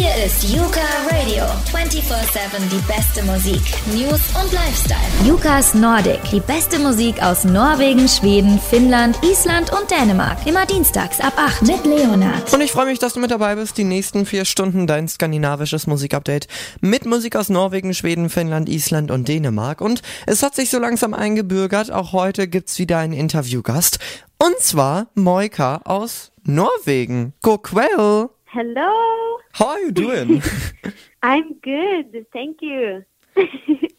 Hier 0.00 0.24
ist 0.24 0.44
Yuka 0.44 0.80
Radio. 1.10 1.44
24-7 1.74 2.70
die 2.72 2.80
beste 2.90 3.22
Musik, 3.22 3.60
News 3.92 4.22
und 4.42 4.50
Lifestyle. 4.50 5.28
Yukas 5.28 5.74
Nordic. 5.74 6.22
Die 6.32 6.40
beste 6.40 6.78
Musik 6.78 7.22
aus 7.22 7.44
Norwegen, 7.44 8.08
Schweden, 8.08 8.58
Finnland, 8.58 9.22
Island 9.22 9.70
und 9.78 9.90
Dänemark. 9.90 10.46
Immer 10.46 10.64
dienstags 10.64 11.20
ab 11.20 11.34
8 11.36 11.60
mit 11.66 11.84
Leonard. 11.84 12.50
Und 12.50 12.62
ich 12.62 12.72
freue 12.72 12.86
mich, 12.86 12.98
dass 12.98 13.12
du 13.12 13.20
mit 13.20 13.30
dabei 13.30 13.56
bist. 13.56 13.76
Die 13.76 13.84
nächsten 13.84 14.24
vier 14.24 14.46
Stunden 14.46 14.86
dein 14.86 15.06
skandinavisches 15.06 15.86
Musikupdate 15.86 16.48
mit 16.80 17.04
Musik 17.04 17.36
aus 17.36 17.50
Norwegen, 17.50 17.92
Schweden, 17.92 18.30
Finnland, 18.30 18.70
Island 18.70 19.10
und 19.10 19.28
Dänemark. 19.28 19.82
Und 19.82 20.00
es 20.24 20.42
hat 20.42 20.54
sich 20.54 20.70
so 20.70 20.78
langsam 20.78 21.12
eingebürgert. 21.12 21.90
Auch 21.90 22.14
heute 22.14 22.48
gibt's 22.48 22.78
wieder 22.78 22.96
einen 22.96 23.12
Interviewgast. 23.12 23.98
Und 24.38 24.58
zwar 24.60 25.08
Moika 25.14 25.82
aus 25.84 26.32
Norwegen. 26.42 27.34
God 27.42 27.74
well. 27.74 28.30
Hello. 28.52 29.38
How 29.52 29.68
are 29.68 29.78
you 29.78 29.92
doing? 29.92 30.42
I'm 31.22 31.54
good. 31.62 32.26
Thank 32.32 32.58
you. 32.60 33.04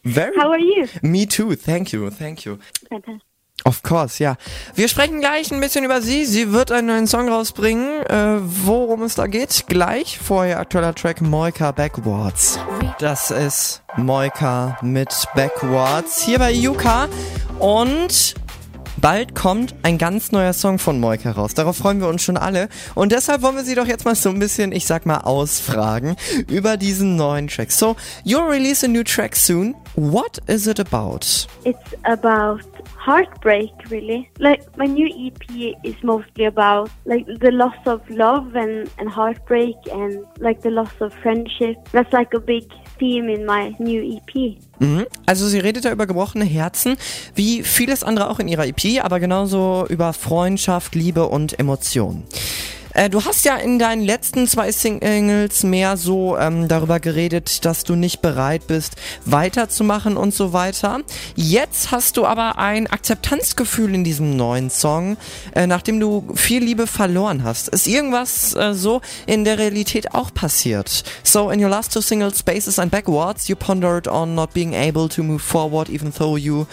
Very. 0.04 0.36
How 0.36 0.50
are 0.50 0.58
you? 0.58 0.86
Me 1.02 1.24
too. 1.24 1.56
Thank 1.56 1.94
you. 1.94 2.10
Thank 2.10 2.44
you. 2.44 2.58
Fantastic. 2.90 3.22
Of 3.64 3.82
course, 3.82 4.22
ja. 4.22 4.36
Wir 4.74 4.88
sprechen 4.88 5.20
gleich 5.20 5.50
ein 5.52 5.60
bisschen 5.60 5.84
über 5.84 6.02
sie. 6.02 6.26
Sie 6.26 6.52
wird 6.52 6.70
einen 6.70 6.88
neuen 6.88 7.06
Song 7.06 7.30
rausbringen. 7.30 8.02
Äh, 8.06 8.40
worum 8.40 9.04
es 9.04 9.14
da 9.14 9.26
geht, 9.26 9.64
gleich. 9.68 10.18
Vorher 10.18 10.58
aktueller 10.58 10.94
Track 10.94 11.22
Moika 11.22 11.70
Backwards. 11.70 12.58
Das 12.98 13.30
ist 13.30 13.82
Moika 13.96 14.78
mit 14.82 15.14
Backwards 15.34 16.22
hier 16.24 16.40
bei 16.40 16.52
Yuka. 16.52 17.08
Und 17.58 18.34
Bald 19.02 19.34
kommt 19.34 19.74
ein 19.82 19.98
ganz 19.98 20.30
neuer 20.30 20.52
Song 20.52 20.78
von 20.78 21.00
Moika 21.00 21.32
raus. 21.32 21.54
Darauf 21.54 21.76
freuen 21.76 22.00
wir 22.00 22.06
uns 22.06 22.22
schon 22.22 22.36
alle. 22.36 22.68
Und 22.94 23.10
deshalb 23.10 23.42
wollen 23.42 23.56
wir 23.56 23.64
sie 23.64 23.74
doch 23.74 23.88
jetzt 23.88 24.04
mal 24.04 24.14
so 24.14 24.28
ein 24.28 24.38
bisschen, 24.38 24.70
ich 24.70 24.86
sag 24.86 25.06
mal, 25.06 25.22
ausfragen 25.22 26.14
über 26.48 26.76
diesen 26.76 27.16
neuen 27.16 27.48
Track. 27.48 27.72
So, 27.72 27.96
you'll 28.24 28.48
release 28.48 28.86
a 28.86 28.88
new 28.88 29.02
track 29.02 29.34
soon. 29.34 29.74
What 29.96 30.38
is 30.46 30.68
it 30.68 30.78
about? 30.78 31.48
It's 31.64 31.96
about 32.04 32.60
heartbreak, 32.96 33.72
really. 33.90 34.30
Like 34.38 34.60
my 34.76 34.86
new 34.86 35.08
EP 35.08 35.74
is 35.82 35.96
mostly 36.04 36.46
about 36.46 36.88
like 37.04 37.26
the 37.40 37.50
loss 37.50 37.74
of 37.86 38.08
love 38.08 38.54
and, 38.54 38.88
and 38.98 39.08
heartbreak 39.10 39.74
and 39.90 40.24
like 40.38 40.62
the 40.62 40.70
loss 40.70 40.92
of 41.00 41.12
friendship. 41.14 41.76
That's 41.90 42.12
like 42.12 42.32
a 42.34 42.40
big 42.40 42.70
theme 42.98 43.32
in 43.34 43.44
my 43.44 43.74
new 43.78 44.16
EP. 44.16 44.56
Mhm. 44.78 45.06
Also 45.26 45.46
sie 45.46 45.58
redet 45.58 45.84
da 45.84 45.92
über 45.92 46.06
gebrochene 46.06 46.44
Herzen, 46.44 46.96
wie 47.34 47.62
vieles 47.62 48.02
andere 48.02 48.30
auch 48.30 48.38
in 48.38 48.48
ihrer 48.48 48.66
EP, 48.66 49.02
aber 49.02 49.20
genauso 49.20 49.86
über 49.88 50.12
Freundschaft, 50.12 50.94
Liebe 50.94 51.28
und 51.28 51.58
Emotionen. 51.58 52.24
Äh, 52.94 53.08
du 53.08 53.24
hast 53.24 53.44
ja 53.44 53.56
in 53.56 53.78
deinen 53.78 54.02
letzten 54.02 54.46
zwei 54.46 54.72
Singles 54.72 55.62
mehr 55.62 55.96
so 55.96 56.36
ähm, 56.36 56.68
darüber 56.68 57.00
geredet, 57.00 57.64
dass 57.64 57.84
du 57.84 57.94
nicht 57.94 58.20
bereit 58.20 58.66
bist, 58.66 58.96
weiterzumachen 59.24 60.16
und 60.16 60.34
so 60.34 60.52
weiter. 60.52 61.00
Jetzt 61.34 61.90
hast 61.90 62.16
du 62.16 62.26
aber 62.26 62.58
ein 62.58 62.86
Akzeptanzgefühl 62.86 63.94
in 63.94 64.04
diesem 64.04 64.36
neuen 64.36 64.70
Song, 64.70 65.16
äh, 65.54 65.66
nachdem 65.66 66.00
du 66.00 66.24
viel 66.34 66.62
Liebe 66.62 66.86
verloren 66.86 67.44
hast. 67.44 67.68
Ist 67.68 67.86
irgendwas 67.86 68.54
äh, 68.54 68.74
so 68.74 69.00
in 69.26 69.44
der 69.44 69.58
Realität 69.58 70.14
auch 70.14 70.32
passiert? 70.32 71.04
So 71.22 71.50
in 71.50 71.62
your 71.62 71.70
last 71.70 71.92
two 71.92 72.00
singles, 72.00 72.38
Spaces 72.38 72.78
and 72.78 72.90
Backwards, 72.90 73.48
you 73.48 73.56
pondered 73.56 74.08
on 74.08 74.34
not 74.34 74.52
being 74.52 74.74
able 74.74 75.08
to 75.08 75.22
move 75.22 75.42
forward 75.42 75.88
even 75.88 76.12
though 76.12 76.36
you 76.36 76.66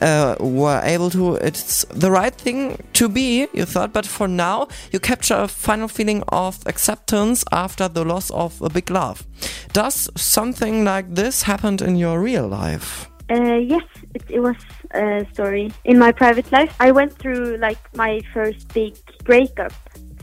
uh, 0.00 0.34
were 0.38 0.82
able 0.84 1.10
to. 1.10 1.36
It's 1.36 1.86
the 1.94 2.10
right 2.10 2.34
thing 2.34 2.78
to 2.94 3.08
be, 3.08 3.46
you 3.52 3.64
thought, 3.64 3.92
but 3.92 4.06
for 4.06 4.28
now 4.28 4.68
you 4.92 5.00
capture 5.00 5.34
a 5.34 5.48
final 5.66 5.88
feeling 5.88 6.22
of 6.28 6.58
acceptance 6.66 7.44
after 7.50 7.88
the 7.88 8.04
loss 8.04 8.30
of 8.30 8.62
a 8.62 8.68
big 8.68 8.88
love. 8.88 9.26
Does 9.72 10.08
something 10.16 10.84
like 10.84 11.06
this 11.12 11.42
happened 11.42 11.82
in 11.82 11.96
your 11.96 12.20
real 12.20 12.46
life? 12.46 13.10
Uh, 13.28 13.58
yes, 13.74 13.82
it, 14.14 14.22
it 14.28 14.40
was 14.40 14.54
a 14.94 15.26
story 15.32 15.72
in 15.84 15.98
my 15.98 16.12
private 16.12 16.50
life. 16.52 16.72
I 16.78 16.92
went 16.92 17.12
through 17.18 17.56
like 17.58 17.80
my 17.96 18.20
first 18.32 18.72
big 18.72 18.94
breakup, 19.24 19.72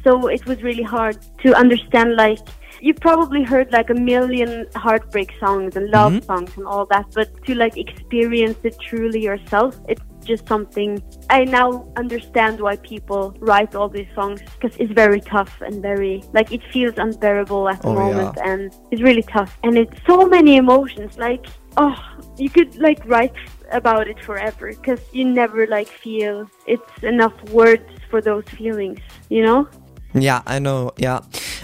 so 0.03 0.27
it 0.27 0.45
was 0.45 0.63
really 0.63 0.87
hard 0.95 1.17
to 1.43 1.53
understand. 1.53 2.15
Like 2.15 2.39
you 2.79 2.93
probably 2.93 3.43
heard 3.43 3.71
like 3.73 3.89
a 3.89 3.99
million 4.13 4.65
heartbreak 4.75 5.29
songs 5.43 5.75
and 5.75 5.89
love 5.89 6.13
Mhm. 6.13 6.25
songs 6.25 6.51
and 6.57 6.65
all 6.65 6.85
that, 6.85 7.05
but 7.13 7.27
to 7.45 7.53
like 7.55 7.75
experience 7.77 8.59
it 8.63 8.75
truly 8.89 9.21
yourself, 9.29 9.71
it's 9.89 10.01
just 10.23 10.47
something 10.47 11.01
I 11.29 11.43
now 11.45 11.85
understand 11.97 12.59
why 12.59 12.75
people 12.77 13.35
write 13.39 13.75
all 13.75 13.89
these 13.89 14.07
songs 14.15 14.41
because 14.59 14.75
it's 14.77 14.91
very 14.93 15.21
tough 15.21 15.53
and 15.61 15.81
very 15.81 16.23
like 16.33 16.51
it 16.51 16.61
feels 16.71 16.95
unbearable 16.97 17.69
at 17.69 17.81
the 17.81 17.87
Oh, 17.89 17.93
yeah. 17.93 18.05
moment 18.05 18.37
and 18.43 18.61
it's 18.91 19.01
really 19.01 19.23
tough 19.23 19.57
and 19.63 19.77
it's 19.77 19.97
so 20.07 20.25
many 20.27 20.55
emotions 20.57 21.17
like 21.17 21.45
oh 21.77 21.95
you 22.37 22.49
could 22.49 22.75
like 22.77 22.99
write 23.05 23.33
about 23.71 24.07
it 24.07 24.19
forever 24.23 24.69
because 24.69 24.99
you 25.11 25.25
never 25.25 25.67
like 25.67 25.87
feel 25.87 26.49
it's 26.67 27.03
enough 27.03 27.33
words 27.49 27.87
for 28.09 28.21
those 28.21 28.45
feelings 28.57 28.99
you 29.29 29.43
know 29.43 29.67
yeah 30.13 30.41
I 30.45 30.59
know, 30.59 30.91
ja. 30.97 31.21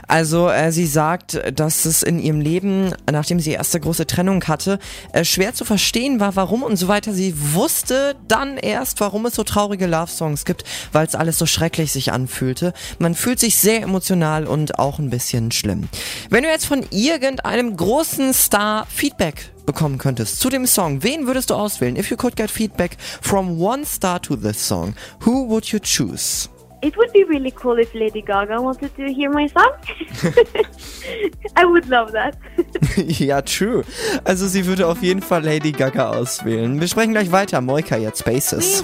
Also 0.09 0.50
äh, 0.50 0.72
sie 0.72 0.88
sagt, 0.88 1.40
dass 1.53 1.86
es 1.86 2.02
in 2.02 2.18
ihrem 2.20 2.42
Leben, 2.42 2.96
nachdem 3.09 3.40
sie 3.40 3.52
erste 3.52 3.80
große 3.80 4.08
Trennung 4.08 4.44
hatte, 4.46 4.80
äh, 5.14 5.24
schwer 5.24 5.53
zu 5.53 5.66
verstehen 5.66 6.20
war, 6.20 6.36
warum 6.36 6.64
und 6.64 6.78
so 6.78 6.88
weiter. 6.88 7.14
Sie 7.14 7.36
wusste 7.53 8.16
dann 8.28 8.58
erst, 8.58 9.00
warum 9.02 9.28
es 9.28 9.36
so 9.36 9.44
traurige 9.44 9.86
Love-Songs 9.86 10.46
gibt, 10.46 10.64
weil 10.94 11.06
es 11.06 11.14
alles 11.14 11.38
so 11.38 11.46
schrecklich 11.46 11.92
sich 11.92 12.12
anfühlte. 12.12 12.74
Man 12.97 13.14
fühlt 13.14 13.40
sich 13.40 13.58
sehr 13.58 13.84
emotional 13.84 14.47
und 14.47 14.80
auch 14.80 14.97
ein 14.97 15.12
bisschen 15.12 15.52
schlimm. 15.52 15.88
Wenn 16.31 16.41
du 16.41 16.50
jetzt 16.50 16.66
von 16.66 16.84
irgendeinem 16.90 17.78
großen 17.78 18.34
Star 18.34 18.88
Feedback 18.90 19.52
bekommen 19.68 20.00
könntest 20.00 20.40
zu 20.40 20.50
dem 20.50 20.66
Song, 20.66 21.03
wen 21.03 21.28
würdest 21.28 21.52
du 21.52 21.53
auswählen? 21.53 21.96
If 21.96 22.09
you 22.09 22.18
could 22.18 22.36
get 22.36 22.50
feedback 22.50 22.97
from 23.22 23.62
one 23.62 23.86
star 23.86 24.20
to 24.24 24.36
this 24.36 24.68
song, 24.68 24.96
who 25.24 25.47
would 25.47 25.68
you 25.68 25.78
choose? 25.78 26.50
It 26.81 26.95
would 26.97 27.12
be 27.12 27.23
really 27.25 27.51
cool 27.51 27.78
if 27.78 27.94
Lady 27.94 28.22
Gaga 28.22 28.62
wanted 28.62 28.95
to 28.95 29.12
hear 29.12 29.29
my 29.29 29.47
song 29.47 29.72
I 31.57 31.66
would 31.66 31.88
love 31.90 32.12
that 32.13 32.38
ja, 32.97 33.41
true. 33.41 33.84
Also 34.23 34.47
sie 34.47 34.66
würde 34.66 34.88
auf 34.88 35.01
jeden 35.01 35.22
Fall 35.22 35.44
Lady 35.44 35.72
Gaga 35.72 36.09
auswählen. 36.09 36.79
Wir 36.79 36.88
sprechen 36.88 37.12
gleich 37.12 37.31
weiter. 37.31 37.62
Moyka 37.62 37.97
jetzt 37.97 38.19
Spaces. 38.19 38.84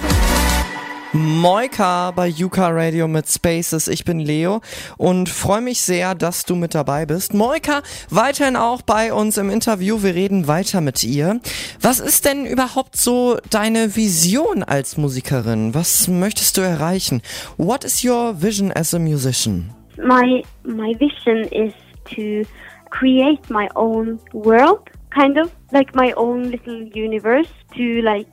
Moika 1.16 2.10
bei 2.10 2.28
Yuka 2.28 2.68
Radio 2.68 3.08
mit 3.08 3.26
Spaces. 3.28 3.88
Ich 3.88 4.04
bin 4.04 4.20
Leo 4.20 4.60
und 4.98 5.28
freue 5.28 5.60
mich 5.60 5.80
sehr, 5.80 6.14
dass 6.14 6.44
du 6.44 6.54
mit 6.54 6.74
dabei 6.74 7.06
bist. 7.06 7.34
Moika 7.34 7.82
weiterhin 8.10 8.56
auch 8.56 8.82
bei 8.82 9.12
uns 9.12 9.38
im 9.38 9.50
Interview. 9.50 10.02
Wir 10.02 10.14
reden 10.14 10.46
weiter 10.46 10.80
mit 10.80 11.02
ihr. 11.04 11.40
Was 11.80 12.00
ist 12.00 12.24
denn 12.24 12.46
überhaupt 12.46 12.96
so 12.96 13.38
deine 13.50 13.96
Vision 13.96 14.62
als 14.62 14.96
Musikerin? 14.96 15.74
Was 15.74 16.08
möchtest 16.08 16.56
du 16.56 16.60
erreichen? 16.60 17.22
What 17.56 17.84
is 17.84 18.04
your 18.04 18.42
vision 18.42 18.70
as 18.70 18.94
a 18.94 18.98
musician? 18.98 19.72
my 19.98 20.42
my 20.64 20.94
vision 20.94 21.44
is 21.52 21.72
to 22.04 22.44
create 22.90 23.50
my 23.50 23.68
own 23.74 24.20
world 24.32 24.88
kind 25.10 25.38
of 25.38 25.50
like 25.72 25.94
my 25.94 26.12
own 26.12 26.50
little 26.50 26.82
universe 26.94 27.48
to 27.74 28.02
like 28.02 28.28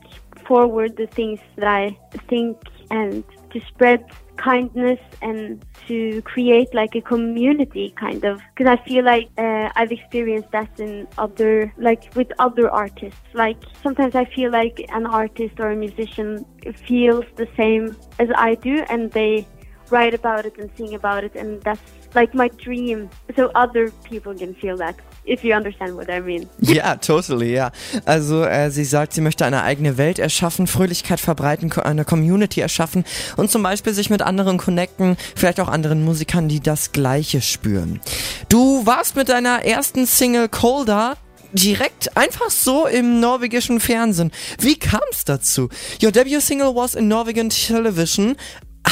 forward 0.46 0.96
the 0.96 1.06
things 1.06 1.40
that 1.56 1.66
i 1.66 1.96
think 2.28 2.56
and 2.90 3.24
to 3.52 3.60
spread 3.68 4.04
kindness 4.36 4.98
and 5.22 5.64
to 5.86 6.20
create 6.22 6.74
like 6.74 6.94
a 6.96 7.00
community 7.00 7.94
kind 7.96 8.24
of. 8.24 8.40
Because 8.54 8.78
i 8.78 8.88
feel 8.88 9.04
like 9.04 9.28
uh, 9.38 9.70
i've 9.76 9.92
experienced 9.92 10.50
that 10.50 10.68
in 10.80 11.06
other 11.18 11.72
like 11.78 12.12
with 12.14 12.30
other 12.38 12.70
artists. 12.70 13.20
Like 13.32 13.58
sometimes 13.82 14.14
i 14.14 14.24
feel 14.24 14.50
like 14.50 14.84
an 14.88 15.06
artist 15.06 15.54
or 15.58 15.70
a 15.70 15.76
musician 15.76 16.44
feels 16.86 17.24
the 17.36 17.48
same 17.56 17.96
as 18.18 18.28
i 18.36 18.54
do 18.54 18.84
and 18.88 19.10
they 19.12 19.46
write 19.90 20.14
about 20.14 20.46
it 20.46 20.56
and 20.58 20.70
sing 20.76 20.94
about 20.94 21.24
it 21.24 21.34
and 21.36 21.62
that's 21.62 21.82
like 22.14 22.34
my 22.34 22.48
dream. 22.48 23.10
So 23.36 23.50
other 23.54 23.90
people 24.04 24.34
can 24.34 24.54
feel 24.54 24.76
that 24.78 24.96
if 25.26 25.42
you 25.42 25.54
understand 25.54 25.94
what 25.96 26.08
i 26.08 26.20
mean 26.20 26.48
Ja, 26.60 26.96
totally, 26.96 27.54
ja. 27.54 27.70
Also 28.04 28.44
äh, 28.44 28.70
sie 28.70 28.84
sagt, 28.84 29.12
sie 29.12 29.20
möchte 29.20 29.44
eine 29.44 29.62
eigene 29.62 29.96
Welt 29.98 30.18
erschaffen, 30.18 30.66
Fröhlichkeit 30.66 31.20
verbreiten, 31.20 31.72
eine 31.72 32.04
Community 32.04 32.60
erschaffen 32.60 33.04
und 33.36 33.50
zum 33.50 33.62
Beispiel 33.62 33.92
sich 33.92 34.10
mit 34.10 34.22
anderen 34.22 34.58
connecten, 34.58 35.16
vielleicht 35.36 35.60
auch 35.60 35.68
anderen 35.68 36.04
Musikern, 36.04 36.48
die 36.48 36.60
das 36.60 36.92
Gleiche 36.92 37.40
spüren. 37.40 38.00
Du 38.48 38.86
warst 38.86 39.16
mit 39.16 39.28
deiner 39.28 39.64
ersten 39.64 40.06
Single 40.06 40.48
Colder 40.48 41.16
direkt 41.52 42.16
einfach 42.16 42.50
so 42.50 42.86
im 42.86 43.20
norwegischen 43.20 43.80
Fernsehen. 43.80 44.32
Wie 44.58 44.76
kam 44.78 45.00
es 45.10 45.24
dazu? 45.24 45.68
Your 46.02 46.10
debut 46.10 46.42
single 46.42 46.74
was 46.74 46.94
in 46.94 47.08
Norwegian 47.08 47.50
television. 47.50 48.36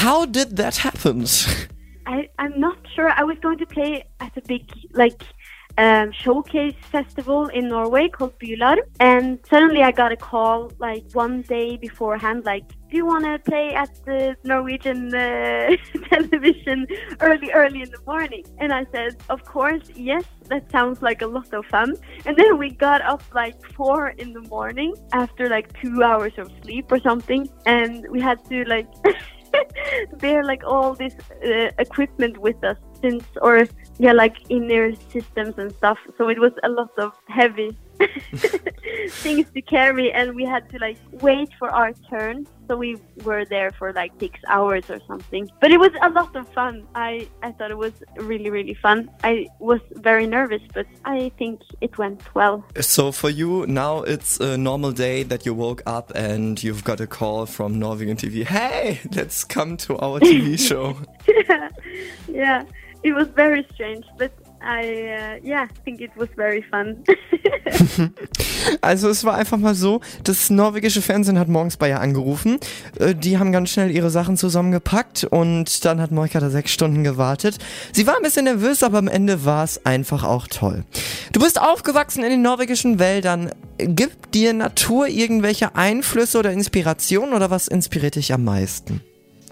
How 0.05 0.27
did 0.27 0.57
that 0.57 0.85
happen? 0.85 1.27
I, 2.05 2.29
i'm 2.39 2.59
not 2.59 2.77
sure 2.97 3.11
i 3.17 3.23
was 3.23 3.39
going 3.41 3.59
to 3.59 3.67
play 3.67 4.05
at 4.19 4.37
a 4.37 4.41
big 4.49 4.63
like 4.93 5.25
um, 5.79 6.13
showcase 6.13 6.75
festival 6.91 7.49
in 7.49 7.69
norway 7.69 8.09
called 8.09 8.39
bylar 8.39 8.77
and 9.01 9.39
suddenly 9.49 9.83
i 9.83 9.91
got 9.91 10.13
a 10.13 10.17
call 10.17 10.71
like 10.79 11.05
one 11.13 11.43
day 11.43 11.77
beforehand 11.77 12.45
like 12.45 12.65
do 12.93 12.99
you 12.99 13.07
want 13.07 13.25
to 13.25 13.39
play 13.39 13.75
at 13.75 13.89
the 14.05 14.37
Norwegian 14.45 15.15
uh, 15.15 15.75
television 16.11 16.87
early, 17.21 17.51
early 17.51 17.81
in 17.81 17.91
the 17.91 18.03
morning? 18.07 18.45
And 18.59 18.71
I 18.71 18.85
said, 18.93 19.17
of 19.31 19.43
course, 19.47 19.89
yes, 19.97 20.25
that 20.51 20.71
sounds 20.71 21.01
like 21.01 21.23
a 21.23 21.27
lot 21.27 21.55
of 21.55 21.65
fun. 21.65 21.97
And 22.27 22.37
then 22.37 22.59
we 22.59 22.69
got 22.69 23.01
up 23.01 23.23
like 23.35 23.57
four 23.73 24.09
in 24.09 24.35
the 24.35 24.43
morning 24.43 24.95
after 25.15 25.49
like 25.49 25.73
two 25.81 26.03
hours 26.03 26.35
of 26.37 26.51
sleep 26.63 26.93
or 26.93 27.01
something. 27.01 27.49
And 27.65 28.07
we 28.11 28.21
had 28.21 28.45
to 28.51 28.63
like 28.65 28.89
bear 30.19 30.45
like 30.45 30.63
all 30.63 30.93
this 30.93 31.15
uh, 31.43 31.71
equipment 31.79 32.37
with 32.37 32.63
us 32.63 32.77
since, 33.03 33.25
or 33.41 33.67
yeah, 33.99 34.13
like 34.13 34.37
inner 34.49 34.95
systems 35.11 35.55
and 35.59 35.73
stuff. 35.73 35.99
So 36.19 36.29
it 36.29 36.39
was 36.39 36.53
a 36.63 36.69
lot 36.69 36.91
of 36.99 37.13
heavy 37.29 37.77
things 39.09 39.47
to 39.55 39.63
carry, 39.63 40.13
and 40.13 40.35
we 40.35 40.45
had 40.45 40.69
to 40.71 40.79
like 40.79 40.97
wait 41.21 41.51
for 41.59 41.71
our 41.71 41.93
turn. 42.11 42.47
So 42.69 42.77
we 42.77 42.97
were 43.25 43.45
there 43.45 43.71
for 43.73 43.93
like 43.93 44.13
six 44.19 44.39
hours 44.49 44.89
or 44.89 44.99
something. 45.07 45.49
But 45.61 45.73
it 45.73 45.79
was 45.79 45.91
a 46.01 46.09
lot 46.09 46.35
of 46.35 46.49
fun. 46.49 46.87
I 46.95 47.29
I 47.43 47.53
thought 47.53 47.71
it 47.71 47.79
was 47.79 47.93
really 48.17 48.51
really 48.51 48.75
fun. 48.75 49.11
I 49.23 49.49
was 49.59 49.81
very 49.93 50.27
nervous, 50.27 50.63
but 50.73 50.87
I 51.05 51.31
think 51.39 51.61
it 51.81 51.97
went 51.99 52.23
well. 52.35 52.65
So 52.81 53.13
for 53.13 53.31
you 53.31 53.67
now, 53.67 54.03
it's 54.03 54.41
a 54.41 54.57
normal 54.57 54.93
day 54.93 55.23
that 55.25 55.45
you 55.45 55.55
woke 55.55 55.83
up 55.87 56.13
and 56.15 56.63
you've 56.63 56.85
got 56.85 57.01
a 57.01 57.07
call 57.07 57.47
from 57.47 57.79
Norwegian 57.79 58.17
TV. 58.17 58.45
Hey, 58.45 59.01
let's 59.15 59.45
come 59.45 59.77
to 59.79 59.99
our 59.99 60.21
TV 60.21 60.59
show. 60.69 60.97
yeah. 61.49 61.69
yeah, 62.29 62.63
it 63.03 63.15
was 63.15 63.29
very 63.35 63.65
strange, 63.75 64.05
but 64.19 64.31
I 64.63 64.85
uh, 64.85 65.47
yeah 65.47 65.67
think 65.85 66.01
it 66.01 66.13
was 66.17 66.29
very 66.37 66.63
fun. 66.63 67.03
Also 68.81 69.09
es 69.09 69.25
war 69.25 69.35
einfach 69.35 69.59
mal 69.59 69.75
so, 69.75 70.01
das 70.25 70.51
norwegische 70.51 71.03
Fernsehen 71.03 71.39
hat 71.39 71.49
morgens 71.49 71.77
bei 71.77 71.89
ihr 71.89 72.01
angerufen. 72.01 72.59
Äh, 72.99 73.15
Die 73.15 73.39
haben 73.39 73.53
ganz 73.53 73.71
schnell 73.71 73.91
ihre 73.91 74.11
Sachen 74.11 74.37
zusammengepackt 74.37 75.25
und 75.25 75.85
dann 75.85 76.01
hat 76.01 76.11
Moika 76.13 76.41
da 76.41 76.51
sechs 76.51 76.73
Stunden 76.73 77.03
gewartet. 77.05 77.59
Sie 77.93 78.07
war 78.07 78.17
ein 78.17 78.23
bisschen 78.23 78.45
nervös, 78.45 78.83
aber 78.83 78.99
am 78.99 79.09
Ende 79.09 79.45
war 79.45 79.65
es 79.65 79.85
einfach 79.85 80.25
auch 80.25 80.47
toll. 80.47 80.85
Du 81.33 81.41
bist 81.41 81.61
aufgewachsen 81.61 82.23
in 82.23 82.31
den 82.31 82.43
norwegischen 82.43 82.99
Wäldern. 82.99 83.51
Gibt 83.79 84.35
dir 84.35 84.53
Natur 84.53 85.09
irgendwelche 85.09 85.75
Einflüsse 85.75 86.39
oder 86.39 86.53
Inspirationen 86.53 87.35
oder 87.35 87.51
was 87.51 87.69
inspiriert 87.69 88.15
dich 88.15 88.33
am 88.33 88.45
meisten? 88.45 89.01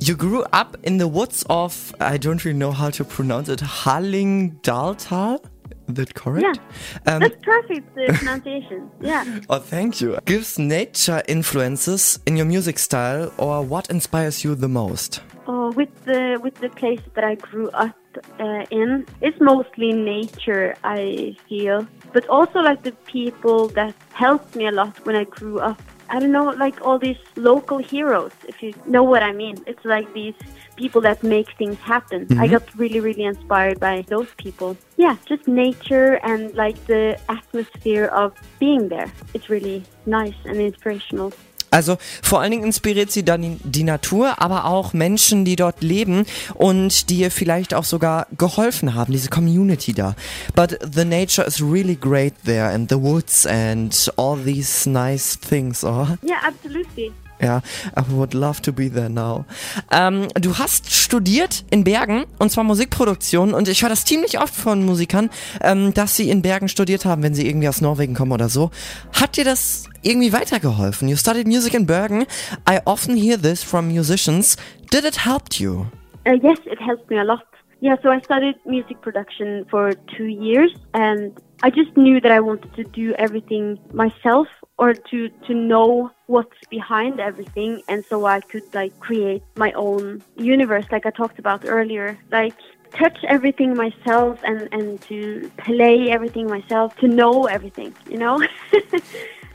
You 0.03 0.17
grew 0.17 0.45
up 0.55 0.79
in 0.83 0.97
the 0.97 1.07
woods 1.07 1.45
of, 1.51 1.95
I 2.01 2.17
don't 2.17 2.43
really 2.43 2.57
know 2.59 2.73
how 2.73 2.89
to 2.89 3.05
pronounce 3.05 3.51
it, 3.51 3.61
Hallingdaltal? 3.61 5.45
Is 5.89 5.95
that 5.95 6.15
correct? 6.15 6.59
Yeah. 7.07 7.13
Um, 7.13 7.21
That's 7.21 7.37
perfect 7.45 7.95
the 7.95 8.07
pronunciation. 8.15 8.91
Yeah. 9.03 9.41
Oh, 9.51 9.59
thank 9.59 10.01
you. 10.01 10.19
Gives 10.25 10.59
nature 10.59 11.23
influences 11.29 12.19
in 12.25 12.37
your 12.39 12.47
music 12.47 12.79
style, 12.79 13.31
or 13.37 13.63
what 13.63 13.91
inspires 13.91 14.43
you 14.43 14.55
the 14.55 14.69
most? 14.69 15.21
Oh, 15.47 15.71
with 15.73 15.91
the 16.07 16.39
with 16.43 16.55
the 16.55 16.71
place 16.71 17.01
that 17.15 17.25
I 17.25 17.35
grew 17.35 17.69
up 17.71 17.97
uh, 18.39 18.65
in, 18.71 19.05
it's 19.21 19.39
mostly 19.41 19.93
nature. 19.93 20.77
I 20.83 21.37
feel, 21.47 21.87
but 22.13 22.27
also 22.29 22.61
like 22.61 22.83
the 22.85 22.93
people 23.07 23.69
that 23.69 23.95
helped 24.13 24.57
me 24.57 24.67
a 24.67 24.73
lot 24.73 25.05
when 25.05 25.17
I 25.17 25.25
grew 25.25 25.59
up. 25.59 25.81
I 26.11 26.19
don't 26.19 26.33
know, 26.33 26.51
like 26.51 26.81
all 26.83 26.99
these 26.99 27.19
local 27.37 27.79
heroes, 27.79 28.33
if 28.49 28.63
you 28.63 28.75
know 28.87 29.05
what 29.05 29.23
I 29.23 29.33
mean. 29.33 29.57
It's 29.67 29.85
like 29.85 30.13
these 30.13 30.35
people 30.77 31.01
that 31.03 31.23
make 31.23 31.49
things 31.57 31.79
happen. 31.79 32.23
I 32.23 32.35
mm-hmm. 32.35 32.53
got 32.53 32.75
really, 32.77 33.01
really 33.01 33.25
inspired 33.25 33.79
by 33.79 34.03
those 34.09 34.29
people. 34.37 34.77
Yeah, 34.97 35.17
just 35.27 35.47
nature 35.47 36.15
and 36.25 36.53
like 36.55 36.85
the 36.87 37.19
atmosphere 37.29 38.07
of 38.07 38.35
being 38.59 38.89
there. 38.89 39.11
It's 39.35 39.49
really 39.49 39.85
nice 40.05 40.35
and 40.45 40.57
inspirational. 40.57 41.33
Also 41.71 41.99
vor 42.23 42.41
allen 42.41 42.51
Dingen 42.51 42.65
inspiriert 42.65 43.11
sie 43.11 43.25
dann 43.25 43.61
die- 43.65 43.85
Natur, 43.85 44.41
aber 44.43 44.67
auch 44.67 44.93
Menschen, 44.93 45.45
die 45.45 45.57
dort 45.57 45.83
leben 45.83 46.27
und 46.55 47.09
die 47.11 47.17
ihr 47.21 47.31
vielleicht 47.31 47.75
auch 47.75 47.85
sogar 47.85 48.27
geholfen 48.37 48.95
haben, 48.95 49.13
diese 49.13 49.31
Community 49.31 49.95
da. 49.95 50.15
But 50.55 50.79
the 50.95 51.05
nature 51.05 51.47
is 51.47 51.61
really 51.63 51.97
great 51.97 52.35
there 52.45 52.69
and 52.69 52.91
the 52.91 52.97
woods 53.01 53.47
and 53.47 54.13
all 54.17 54.39
these 54.45 54.89
nice 54.89 55.39
things. 55.41 55.83
Oh. 55.83 56.07
Yeah, 56.23 56.37
absolutely. 56.47 57.13
Ja, 57.41 57.63
I 57.99 58.03
would 58.11 58.35
love 58.35 58.61
to 58.63 58.73
be 58.73 58.93
there 58.93 59.09
now. 59.09 59.47
Ähm, 59.91 60.29
du 60.35 60.59
hast 60.59 60.93
studiert 60.93 61.65
in 61.71 61.85
Bergen 61.85 62.25
und 62.39 62.51
zwar 62.51 62.65
Musikproduktion 62.65 63.55
und 63.55 63.67
ich 63.69 63.83
höre 63.83 63.89
das 63.89 64.05
ziemlich 64.05 64.39
oft 64.39 64.55
von 64.55 64.85
Musikern, 64.85 65.31
ähm, 65.63 65.95
dass 65.95 66.17
sie 66.17 66.29
in 66.29 66.43
Bergen 66.43 66.69
studiert 66.69 67.07
haben, 67.07 67.23
wenn 67.23 67.35
sie 67.35 67.49
irgendwie 67.49 67.69
aus 67.69 67.81
Norwegen 67.81 68.15
kommen 68.15 68.33
oder 68.33 68.51
so. 68.51 68.71
Hat 69.19 69.39
dir 69.39 69.45
das 69.45 69.89
irgendwie 70.03 70.33
weitergeholfen? 70.33 71.09
You 71.09 71.17
studied 71.17 71.47
music 71.47 71.73
in 71.73 71.87
Bergen. 71.87 72.27
I 72.69 72.81
often 72.85 73.17
hear 73.17 73.41
this 73.41 73.63
from 73.63 73.89
musicians. 73.89 74.57
Did 74.93 75.05
it 75.05 75.25
help 75.25 75.55
you? 75.55 75.87
Uh, 76.27 76.35
yes, 76.43 76.59
it 76.67 76.79
helped 76.79 77.09
me 77.11 77.19
a 77.19 77.25
lot. 77.25 77.41
Yeah, 77.81 77.97
so 78.03 78.11
I 78.11 78.21
studied 78.21 78.57
music 78.67 79.01
production 79.01 79.65
for 79.71 79.93
two 80.17 80.27
years, 80.27 80.71
and 80.93 81.33
I 81.63 81.71
just 81.71 81.97
knew 81.97 82.21
that 82.21 82.33
I 82.33 82.41
wanted 82.41 82.75
to 82.75 82.85
do 82.85 83.15
everything 83.15 83.79
myself 83.93 84.49
or 84.79 84.95
to 84.95 85.29
to 85.47 85.55
know 85.55 86.11
what's 86.27 86.57
behind 86.71 87.21
everything, 87.21 87.83
and 87.89 88.05
so 88.05 88.25
I 88.25 88.41
could 88.41 88.75
like 88.75 88.99
create 88.99 89.43
my 89.57 89.73
own 89.73 90.23
universe, 90.37 90.87
like 90.91 91.05
I 91.05 91.11
talked 91.11 91.39
about 91.39 91.65
earlier, 91.67 92.19
like 92.31 92.55
touch 92.93 93.19
everything 93.29 93.77
myself 93.77 94.41
and 94.43 94.69
and 94.73 95.01
to 95.03 95.51
play 95.59 96.11
everything 96.11 96.47
myself, 96.47 96.97
to 96.99 97.09
know 97.09 97.45
everything, 97.47 97.95
you 98.09 98.17
know. 98.17 98.43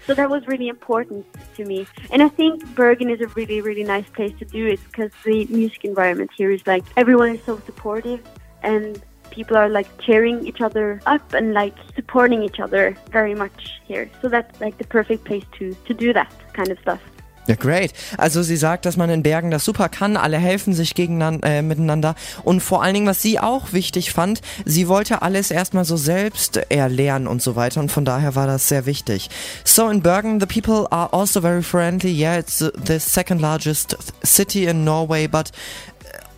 So 0.06 0.14
that 0.14 0.30
was 0.30 0.46
really 0.46 0.68
important 0.68 1.26
to 1.56 1.66
me. 1.66 1.88
And 2.12 2.22
I 2.22 2.30
think 2.30 2.64
Bergen 2.76 3.10
is 3.10 3.22
a 3.22 3.28
really, 3.30 3.62
really 3.62 3.84
nice 3.84 4.08
place 4.10 4.38
to 4.38 4.46
do 4.46 4.68
it 4.68 4.80
because 4.86 5.12
the 5.24 5.46
music 5.46 5.84
environment 5.84 6.30
here 6.38 6.52
is 6.52 6.62
like 6.68 6.84
everyone 6.96 7.36
is 7.36 7.44
so 7.44 7.60
supportive 7.66 8.22
and 8.62 9.02
people 9.36 9.58
are 9.58 9.70
like 9.70 9.88
cheering 10.00 10.46
each 10.46 10.62
other 10.62 11.00
up 11.06 11.22
and 11.34 11.54
like 11.54 11.74
supporting 11.96 12.42
each 12.44 12.60
other 12.62 12.96
very 13.12 13.36
much 13.36 13.82
here. 13.88 14.08
So 14.22 14.30
that's 14.30 14.60
like 14.62 14.78
the 14.78 14.86
perfect 14.88 15.26
place 15.26 15.44
to, 15.60 15.76
to 15.88 15.94
do 15.94 16.14
that 16.14 16.28
kind 16.54 16.72
of 16.72 16.80
stuff. 16.80 17.00
Ja, 17.48 17.54
great. 17.54 17.94
Also 18.18 18.42
sie 18.42 18.56
sagt, 18.56 18.86
dass 18.88 18.98
man 18.98 19.12
in 19.12 19.22
Bergen 19.22 19.52
das 19.52 19.64
super 19.64 19.88
kann, 19.88 20.18
alle 20.18 20.38
helfen 20.38 20.74
sich 20.74 20.96
gegeneinander, 20.96 21.48
äh, 21.48 21.62
miteinander 21.62 22.16
und 22.44 22.62
vor 22.62 22.82
allen 22.82 22.96
Dingen, 22.96 23.06
was 23.06 23.22
sie 23.22 23.40
auch 23.40 23.72
wichtig 23.72 24.12
fand, 24.14 24.42
sie 24.66 24.88
wollte 24.88 25.22
alles 25.22 25.52
erstmal 25.52 25.86
so 25.86 25.96
selbst 25.96 26.58
erlernen 26.72 27.28
und 27.28 27.44
so 27.44 27.56
weiter 27.56 27.82
und 27.82 27.92
von 27.92 28.04
daher 28.04 28.34
war 28.34 28.48
das 28.48 28.68
sehr 28.68 28.88
wichtig. 28.88 29.30
So 29.64 29.88
in 29.90 30.02
Bergen, 30.02 30.40
the 30.40 30.48
people 30.48 30.88
are 30.90 31.14
also 31.14 31.40
very 31.40 31.62
friendly. 31.62 32.12
Yeah, 32.12 32.40
it's 32.40 32.58
the- 32.58 32.72
the 32.84 32.98
second 32.98 33.42
largest 33.42 33.96
city 34.24 34.66
in 34.66 34.84
Norway, 34.84 35.28
but 35.28 35.52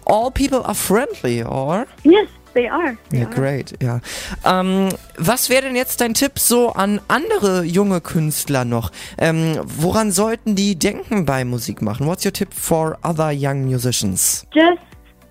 all 0.05 0.29
people 0.29 0.61
are 0.65 0.75
friendly, 0.75 1.41
or? 1.41 1.85
Yes, 2.03 2.27
they 2.57 2.67
are. 2.67 2.97
They 3.09 3.19
Ja, 3.19 3.27
are. 3.27 3.35
great, 3.35 3.73
ja. 3.81 4.01
Ähm, 4.43 4.89
was 5.17 5.49
wäre 5.49 5.61
denn 5.63 5.75
jetzt 5.75 6.01
dein 6.01 6.13
Tipp 6.13 6.39
so 6.39 6.69
an 6.69 6.99
andere 7.07 7.63
junge 7.63 8.01
Künstler 8.01 8.65
noch? 8.65 8.91
Ähm, 9.17 9.59
woran 9.63 10.11
sollten 10.11 10.55
die 10.55 10.77
denken 10.77 11.25
bei 11.25 11.45
Musik 11.45 11.81
machen? 11.81 12.07
What's 12.07 12.25
your 12.25 12.33
tip 12.33 12.53
for 12.53 12.97
other 13.03 13.31
young 13.31 13.65
musicians? 13.65 14.45
Just 14.53 14.81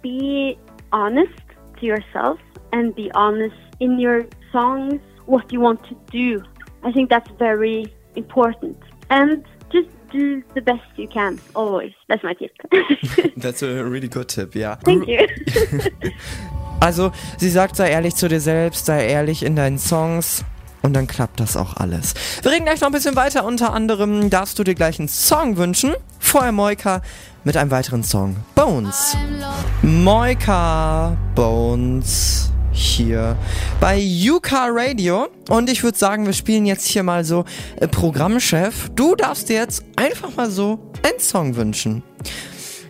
be 0.02 0.56
honest 0.92 1.32
to 1.80 1.86
yourself 1.86 2.38
and 2.72 2.94
be 2.94 3.10
honest 3.14 3.56
in 3.80 3.98
your 3.98 4.24
songs 4.52 5.00
what 5.26 5.50
you 5.52 5.60
want 5.60 5.80
to 5.88 5.94
do. 6.12 6.42
I 6.84 6.92
think 6.92 7.10
that's 7.10 7.30
very 7.38 7.90
important. 8.14 8.76
And 9.10 9.44
just 9.72 9.88
do 10.12 10.42
the 10.54 10.60
best 10.60 10.84
you 10.96 11.08
can, 11.08 11.40
always. 11.54 11.92
That's 12.08 12.22
my 12.22 12.34
tip. 12.34 12.52
That's 13.36 13.62
a 13.62 13.82
really 13.84 14.08
good 14.08 14.28
tip, 14.28 14.54
ja. 14.54 14.76
Thank 14.76 15.08
you. 15.08 15.26
Also, 16.80 17.12
sie 17.38 17.50
sagt, 17.50 17.76
sei 17.76 17.90
ehrlich 17.90 18.14
zu 18.14 18.28
dir 18.28 18.40
selbst, 18.40 18.86
sei 18.86 19.06
ehrlich 19.06 19.42
in 19.42 19.56
deinen 19.56 19.78
Songs. 19.78 20.44
Und 20.82 20.92
dann 20.92 21.06
klappt 21.06 21.40
das 21.40 21.56
auch 21.56 21.76
alles. 21.76 22.14
Wir 22.42 22.52
reden 22.52 22.64
gleich 22.64 22.80
noch 22.80 22.88
ein 22.88 22.92
bisschen 22.92 23.16
weiter. 23.16 23.44
Unter 23.44 23.72
anderem 23.72 24.30
darfst 24.30 24.58
du 24.58 24.64
dir 24.64 24.74
gleich 24.74 25.00
einen 25.00 25.08
Song 25.08 25.56
wünschen. 25.56 25.94
Vorher 26.20 26.52
Moika 26.52 27.02
mit 27.42 27.56
einem 27.56 27.70
weiteren 27.70 28.04
Song. 28.04 28.36
Bones. 28.54 29.16
Moika 29.82 31.16
Bones 31.34 32.50
hier 32.76 33.36
bei 33.80 33.98
Yuka 33.98 34.68
Radio. 34.70 35.28
Und 35.48 35.70
ich 35.70 35.82
würde 35.82 35.98
sagen, 35.98 36.26
wir 36.26 36.34
spielen 36.34 36.66
jetzt 36.66 36.86
hier 36.86 37.02
mal 37.02 37.24
so 37.24 37.44
äh, 37.80 37.88
Programmchef. 37.88 38.90
Du 38.94 39.16
darfst 39.16 39.48
dir 39.48 39.56
jetzt 39.56 39.82
einfach 39.96 40.36
mal 40.36 40.50
so 40.50 40.78
einen 41.02 41.18
Song 41.18 41.56
wünschen. 41.56 42.02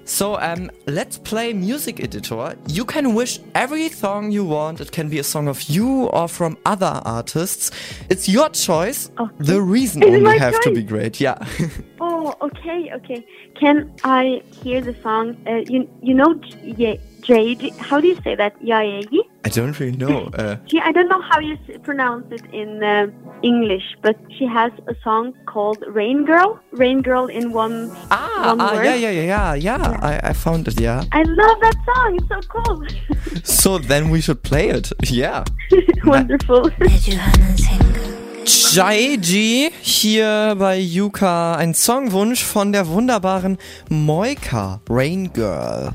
So, 0.06 0.40
um, 0.40 0.70
let's 0.86 1.18
play 1.18 1.52
music 1.52 2.00
editor. 2.00 2.54
You 2.68 2.84
can 2.84 3.12
wish 3.14 3.40
every 3.56 3.88
song 3.88 4.30
you 4.30 4.44
want. 4.44 4.80
It 4.80 4.92
can 4.92 5.08
be 5.08 5.18
a 5.18 5.24
song 5.24 5.48
of 5.48 5.62
you 5.64 6.04
or 6.06 6.28
from 6.28 6.56
other 6.64 7.02
artists. 7.04 7.72
It's 8.08 8.28
your 8.28 8.48
choice. 8.50 9.10
The 9.38 9.60
reason 9.60 10.04
Is 10.04 10.14
only 10.14 10.38
have 10.38 10.60
to 10.60 10.70
be 10.70 10.84
great. 10.84 11.20
Yeah. 11.20 11.36
oh, 12.00 12.34
okay, 12.40 12.92
okay. 12.94 13.26
Can 13.58 13.92
I 14.04 14.42
hear 14.62 14.80
the 14.80 14.94
song? 15.02 15.36
Uh, 15.44 15.62
you, 15.66 15.90
you 16.00 16.14
know, 16.14 16.34
J- 16.34 17.00
Jade. 17.22 17.74
How 17.80 18.00
do 18.00 18.06
you 18.06 18.20
say 18.22 18.36
that? 18.36 18.58
Yaeji? 18.62 19.22
I 19.46 19.48
don't 19.48 19.78
really 19.78 19.96
know. 19.96 20.28
Uh, 20.34 20.56
She, 20.66 20.80
I 20.80 20.90
don't 20.92 21.08
know 21.08 21.22
how 21.30 21.38
you 21.40 21.54
s- 21.68 21.78
pronounce 21.82 22.26
it 22.32 22.42
in 22.52 22.82
uh, 22.82 23.06
English, 23.42 23.86
but 24.02 24.16
she 24.36 24.44
has 24.46 24.72
a 24.88 24.94
song 25.04 25.34
called 25.46 25.78
Raingurl. 25.96 26.58
Rain 26.72 27.00
Girl 27.00 27.26
in 27.28 27.52
one 27.52 27.90
ah, 28.10 28.50
one 28.50 28.60
ah, 28.60 28.74
word. 28.74 28.84
yeah, 28.84 28.94
yeah, 28.96 29.10
yeah, 29.10 29.54
yeah, 29.54 29.54
yeah. 29.54 29.98
I, 30.02 30.30
I 30.30 30.32
found 30.32 30.66
it. 30.68 30.80
Yeah. 30.80 31.04
I 31.12 31.22
love 31.22 31.58
that 31.66 31.76
song. 31.88 32.08
It's 32.18 32.28
so 32.28 32.40
cool. 32.54 32.78
So 33.44 33.78
then 33.78 34.10
we 34.10 34.20
should 34.20 34.42
play 34.42 34.68
it. 34.70 34.90
Yeah. 35.10 35.44
Wonderful. 36.04 36.70
Yaeji 38.74 39.70
hier 39.82 40.54
bei 40.58 40.78
JUKA. 40.78 41.56
Ein 41.56 41.74
Songwunsch 41.74 42.44
von 42.44 42.72
der 42.72 42.86
wunderbaren 42.88 43.58
Moyka, 43.88 44.80
Rain 44.88 45.32
Girl. 45.32 45.92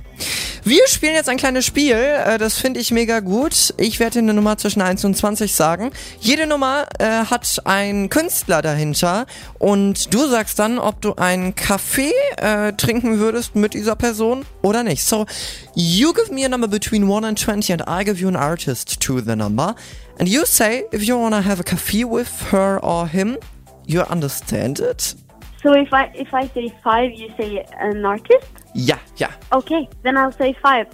Wir 0.63 0.87
spielen 0.87 1.15
jetzt 1.15 1.27
ein 1.27 1.37
kleines 1.37 1.65
Spiel, 1.65 1.95
äh, 1.95 2.37
das 2.37 2.59
finde 2.59 2.79
ich 2.79 2.91
mega 2.91 3.19
gut. 3.19 3.73
Ich 3.77 3.99
werde 3.99 4.13
dir 4.13 4.19
eine 4.19 4.35
Nummer 4.35 4.59
zwischen 4.59 4.81
1 4.81 5.03
und 5.05 5.17
20 5.17 5.55
sagen. 5.55 5.89
Jede 6.19 6.45
Nummer 6.45 6.85
äh, 6.99 7.25
hat 7.25 7.61
einen 7.65 8.09
Künstler 8.09 8.61
dahinter 8.61 9.25
und 9.57 10.13
du 10.13 10.27
sagst 10.27 10.59
dann, 10.59 10.77
ob 10.77 11.01
du 11.01 11.15
einen 11.15 11.55
Kaffee 11.55 12.13
äh, 12.37 12.73
trinken 12.73 13.17
würdest 13.17 13.55
mit 13.55 13.73
dieser 13.73 13.95
Person 13.95 14.45
oder 14.61 14.83
nicht. 14.83 15.03
So, 15.03 15.25
you 15.73 16.13
give 16.13 16.31
me 16.31 16.45
a 16.45 16.49
number 16.49 16.67
between 16.67 17.11
1 17.11 17.25
and 17.25 17.39
20 17.39 17.73
and 17.73 17.83
I 17.87 18.05
give 18.05 18.21
you 18.21 18.27
an 18.27 18.35
artist 18.35 18.99
to 18.99 19.19
the 19.19 19.35
number. 19.35 19.75
And 20.19 20.29
you 20.29 20.45
say 20.45 20.83
if 20.93 21.01
you 21.01 21.17
wanna 21.17 21.43
have 21.43 21.59
a 21.59 21.63
coffee 21.63 22.05
with 22.05 22.29
her 22.51 22.79
or 22.83 23.07
him. 23.07 23.35
You 23.87 24.01
understand 24.01 24.79
it? 24.79 25.15
So 25.63 25.73
if 25.73 25.93
I 25.93 26.11
if 26.15 26.33
I 26.33 26.47
say 26.47 26.73
five, 26.83 27.11
you 27.13 27.29
say 27.37 27.65
an 27.79 28.05
artist. 28.05 28.47
Yeah, 28.73 28.99
yeah. 29.17 29.33
Okay, 29.51 29.87
then 30.03 30.17
I'll 30.17 30.31
say 30.31 30.53
five. 30.53 30.87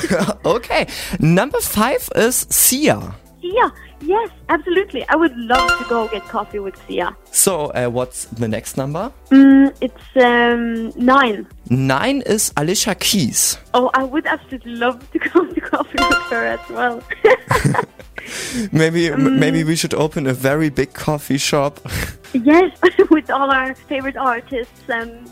okay. 0.44 0.86
Number 1.20 1.60
five 1.60 2.08
is 2.16 2.46
Sia. 2.50 3.14
Sia, 3.40 3.72
yes, 4.02 4.30
absolutely. 4.48 5.08
I 5.08 5.16
would 5.16 5.34
love 5.36 5.78
to 5.78 5.84
go 5.88 6.08
get 6.08 6.22
coffee 6.24 6.58
with 6.58 6.76
Sia. 6.86 7.16
So, 7.30 7.66
uh, 7.68 7.88
what's 7.88 8.26
the 8.26 8.48
next 8.48 8.76
number? 8.76 9.10
Mm, 9.30 9.74
it's 9.80 10.16
um, 10.16 10.92
nine. 11.02 11.46
Nine 11.70 12.22
is 12.26 12.52
Alicia 12.56 12.94
Keys. 12.96 13.58
Oh, 13.72 13.90
I 13.94 14.04
would 14.04 14.26
absolutely 14.26 14.74
love 14.74 15.10
to 15.12 15.18
go 15.18 15.46
to 15.54 15.60
coffee 15.60 15.98
with 15.98 16.18
her 16.30 16.46
as 16.46 16.68
well. 16.68 17.02
Maybe 18.72 19.08
m- 19.08 19.38
maybe 19.40 19.64
we 19.64 19.76
should 19.76 19.94
open 19.94 20.26
a 20.26 20.32
very 20.34 20.68
big 20.70 20.92
coffee 20.92 21.38
shop. 21.38 21.80
yes, 22.32 22.76
with 23.10 23.30
all 23.30 23.50
our 23.50 23.74
favorite 23.74 24.16
artists, 24.16 24.88
and 24.88 25.30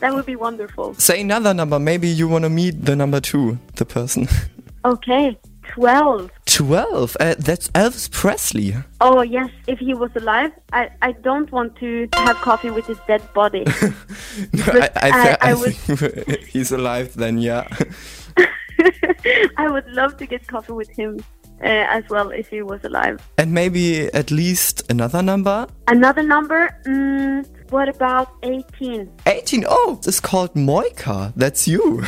that 0.00 0.12
would 0.14 0.26
be 0.26 0.36
wonderful. 0.36 0.94
Say 0.94 1.20
another 1.20 1.54
number. 1.54 1.78
Maybe 1.78 2.08
you 2.08 2.28
want 2.28 2.44
to 2.44 2.50
meet 2.50 2.84
the 2.84 2.94
number 2.96 3.20
two, 3.20 3.58
the 3.76 3.84
person. 3.84 4.28
Okay, 4.84 5.38
twelve. 5.62 6.30
Twelve. 6.46 7.16
Uh, 7.20 7.34
that's 7.38 7.68
Elvis 7.68 8.10
Presley. 8.10 8.74
Oh 9.00 9.22
yes, 9.22 9.50
if 9.66 9.78
he 9.78 9.94
was 9.94 10.10
alive, 10.16 10.52
I, 10.72 10.90
I 11.02 11.12
don't 11.12 11.50
want 11.52 11.76
to 11.76 12.08
have 12.14 12.36
coffee 12.36 12.70
with 12.70 12.86
his 12.86 12.98
dead 13.06 13.22
body. 13.34 13.64
No, 13.64 14.64
I, 14.66 14.90
I, 14.96 15.10
I- 15.10 15.36
I 15.40 15.54
would- 15.54 15.74
think 15.74 16.40
he's 16.44 16.72
alive 16.72 17.14
then. 17.14 17.38
Yeah. 17.38 17.66
I 19.56 19.68
would 19.68 19.86
love 19.88 20.16
to 20.18 20.26
get 20.26 20.46
coffee 20.46 20.72
with 20.72 20.88
him 20.90 21.18
as 21.66 22.04
well 22.08 22.30
if 22.30 22.48
he 22.48 22.62
was 22.62 22.82
alive. 22.84 23.20
And 23.38 23.52
maybe 23.52 24.12
at 24.14 24.30
least 24.30 24.90
another 24.90 25.22
number. 25.22 25.66
Another 25.86 26.22
number. 26.22 26.68
Mm, 26.86 27.46
what 27.70 27.88
about 27.88 28.28
eighteen? 28.42 29.10
18. 29.26 29.64
Oh, 29.68 30.00
it's 30.06 30.20
called 30.20 30.54
Moyka. 30.54 31.32
That's 31.36 31.68
you. 31.68 32.02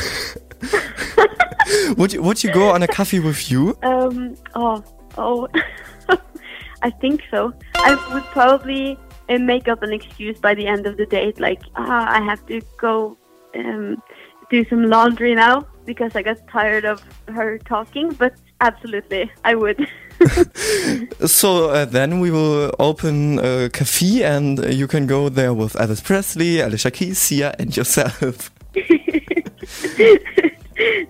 would 1.96 2.12
you 2.12 2.22
would 2.22 2.42
you 2.42 2.52
go 2.52 2.70
on 2.70 2.82
a 2.82 2.88
coffee 2.88 3.20
with 3.20 3.50
you? 3.50 3.76
Um. 3.82 4.36
Oh. 4.54 4.84
Oh. 5.18 5.48
I 6.82 6.90
think 6.90 7.22
so. 7.30 7.52
I 7.76 7.94
would 8.12 8.24
probably 8.24 8.98
uh, 9.28 9.38
make 9.38 9.68
up 9.68 9.82
an 9.82 9.92
excuse 9.92 10.38
by 10.38 10.54
the 10.54 10.66
end 10.66 10.86
of 10.86 10.96
the 10.96 11.06
date, 11.06 11.38
like, 11.38 11.60
ah, 11.76 12.10
I 12.10 12.22
have 12.22 12.44
to 12.46 12.60
go 12.78 13.18
um, 13.54 14.02
do 14.50 14.64
some 14.68 14.84
laundry 14.84 15.34
now 15.34 15.66
because 15.84 16.16
I 16.16 16.22
got 16.22 16.38
tired 16.48 16.84
of 16.84 17.02
her 17.28 17.58
talking. 17.58 18.12
But 18.12 18.34
absolutely, 18.60 19.30
I 19.44 19.54
would. 19.54 19.86
So 21.26 21.70
uh, 21.70 21.86
then 21.86 22.20
we 22.20 22.30
will 22.30 22.74
open 22.78 23.38
a 23.38 23.70
cafe 23.70 24.22
and 24.22 24.60
uh, 24.60 24.68
you 24.68 24.86
can 24.86 25.06
go 25.06 25.30
there 25.30 25.54
with 25.54 25.74
Elvis 25.74 26.02
Presley, 26.04 26.60
Alicia 26.60 26.90
Keys, 26.90 27.18
Sia 27.18 27.54
and 27.58 27.74
yourself. 27.74 28.50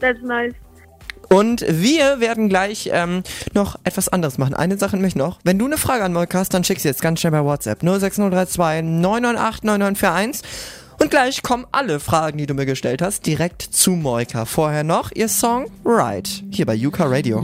That's 0.00 0.23
nice. 0.23 0.54
Und 1.28 1.64
wir 1.69 2.19
werden 2.19 2.49
gleich 2.49 2.90
ähm, 2.92 3.23
noch 3.54 3.78
etwas 3.85 4.09
anderes 4.09 4.37
machen. 4.37 4.54
Eine 4.54 4.76
Sache 4.78 4.97
nämlich 4.97 5.14
noch. 5.14 5.38
Wenn 5.45 5.61
du 5.61 5.66
eine 5.66 5.78
Frage 5.78 6.02
an 6.02 6.12
Moika 6.12 6.38
hast, 6.38 6.52
dann 6.52 6.64
schick 6.64 6.80
sie 6.80 6.88
jetzt 6.88 7.02
ganz 7.02 7.21
schnell 7.21 7.30
bei 7.30 7.45
WhatsApp. 7.45 7.83
06032 7.83 8.83
998 8.85 9.62
9941. 9.62 10.42
Und 11.00 11.11
gleich 11.11 11.42
kommen 11.42 11.66
alle 11.73 11.99
Fragen, 11.99 12.37
die 12.37 12.45
du 12.45 12.52
mir 12.52 12.66
gestellt 12.66 13.00
hast, 13.00 13.25
direkt 13.25 13.62
zu 13.62 13.92
Moika. 13.92 14.45
Vorher 14.45 14.85
noch 14.85 15.11
ihr 15.12 15.30
Song 15.30 15.71
Ride. 15.83 16.28
Hier 16.50 16.66
bei 16.66 16.75
Yuka 16.75 17.04
Radio. 17.07 17.40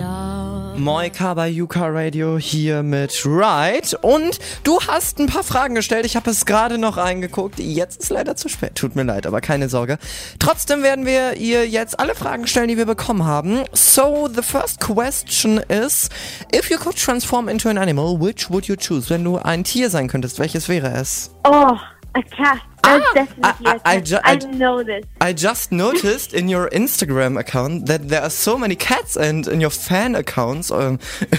Moika 0.76 1.32
bei 1.32 1.48
Yuka 1.48 1.86
Radio 1.86 2.36
hier 2.36 2.82
mit 2.82 3.25
Ride. 3.25 3.96
Und 4.02 4.38
du 4.62 4.78
hast 4.86 5.18
ein 5.20 5.26
paar 5.26 5.42
Fragen 5.42 5.75
gestellt. 5.75 6.04
Ich 6.04 6.16
habe 6.16 6.30
es 6.30 6.44
gerade 6.44 6.76
noch 6.76 6.98
reingeguckt. 6.98 7.58
Jetzt 7.58 8.02
ist 8.02 8.10
leider 8.10 8.36
zu 8.36 8.50
spät. 8.50 8.75
Tut 8.75 8.94
mir 8.94 9.04
leid, 9.04 9.26
aber 9.26 9.40
keine 9.40 9.70
Sorge. 9.70 9.96
Trotzdem 10.38 10.82
werden 10.82 11.06
wir 11.06 11.38
ihr 11.38 11.66
jetzt 11.66 11.98
alle 11.98 12.14
Fragen 12.14 12.46
stellen, 12.46 12.68
die 12.68 12.76
wir 12.76 12.84
bekommen 12.84 13.25
haben. 13.25 13.64
So, 13.72 14.28
the 14.30 14.42
first 14.42 14.80
question 14.80 15.62
is, 15.70 16.10
if 16.54 16.70
you 16.70 16.76
could 16.76 16.96
transform 16.96 17.48
into 17.48 17.70
an 17.70 17.78
animal, 17.78 18.20
which 18.20 18.50
would 18.50 18.66
you 18.66 18.76
choose? 18.76 19.08
Wenn 19.08 19.25
du 19.25 19.38
ein 19.38 19.64
Tier 19.64 19.88
sein 19.88 20.08
könntest, 20.08 20.38
welches 20.38 20.68
wäre 20.68 20.88
es? 20.88 21.30
Oh, 21.44 21.76
a 22.16 22.23
cat. 22.23 22.61
That's 22.82 23.04
Ah, 23.08 23.12
definitely 23.14 23.66
I- 23.66 23.73
a 23.73 23.75
I- 23.75 23.80
I 23.85 23.96
cat. 23.96 24.04
ju- 24.11 24.25
I, 24.25 24.32
I 24.32 24.37
know 24.62 24.82
this. 24.82 25.04
I 25.20 25.32
just 25.32 25.73
noticed 25.73 26.32
in 26.35 26.49
your 26.49 26.68
Instagram 26.70 27.38
account 27.38 27.87
that 27.87 28.08
there 28.08 28.23
are 28.23 28.30
so 28.30 28.56
many 28.58 28.76
cats 28.76 29.16
and 29.16 29.46
in 29.49 29.61
your 29.61 29.70
fan 29.70 30.14
accounts. 30.14 30.70
Um, 30.70 30.99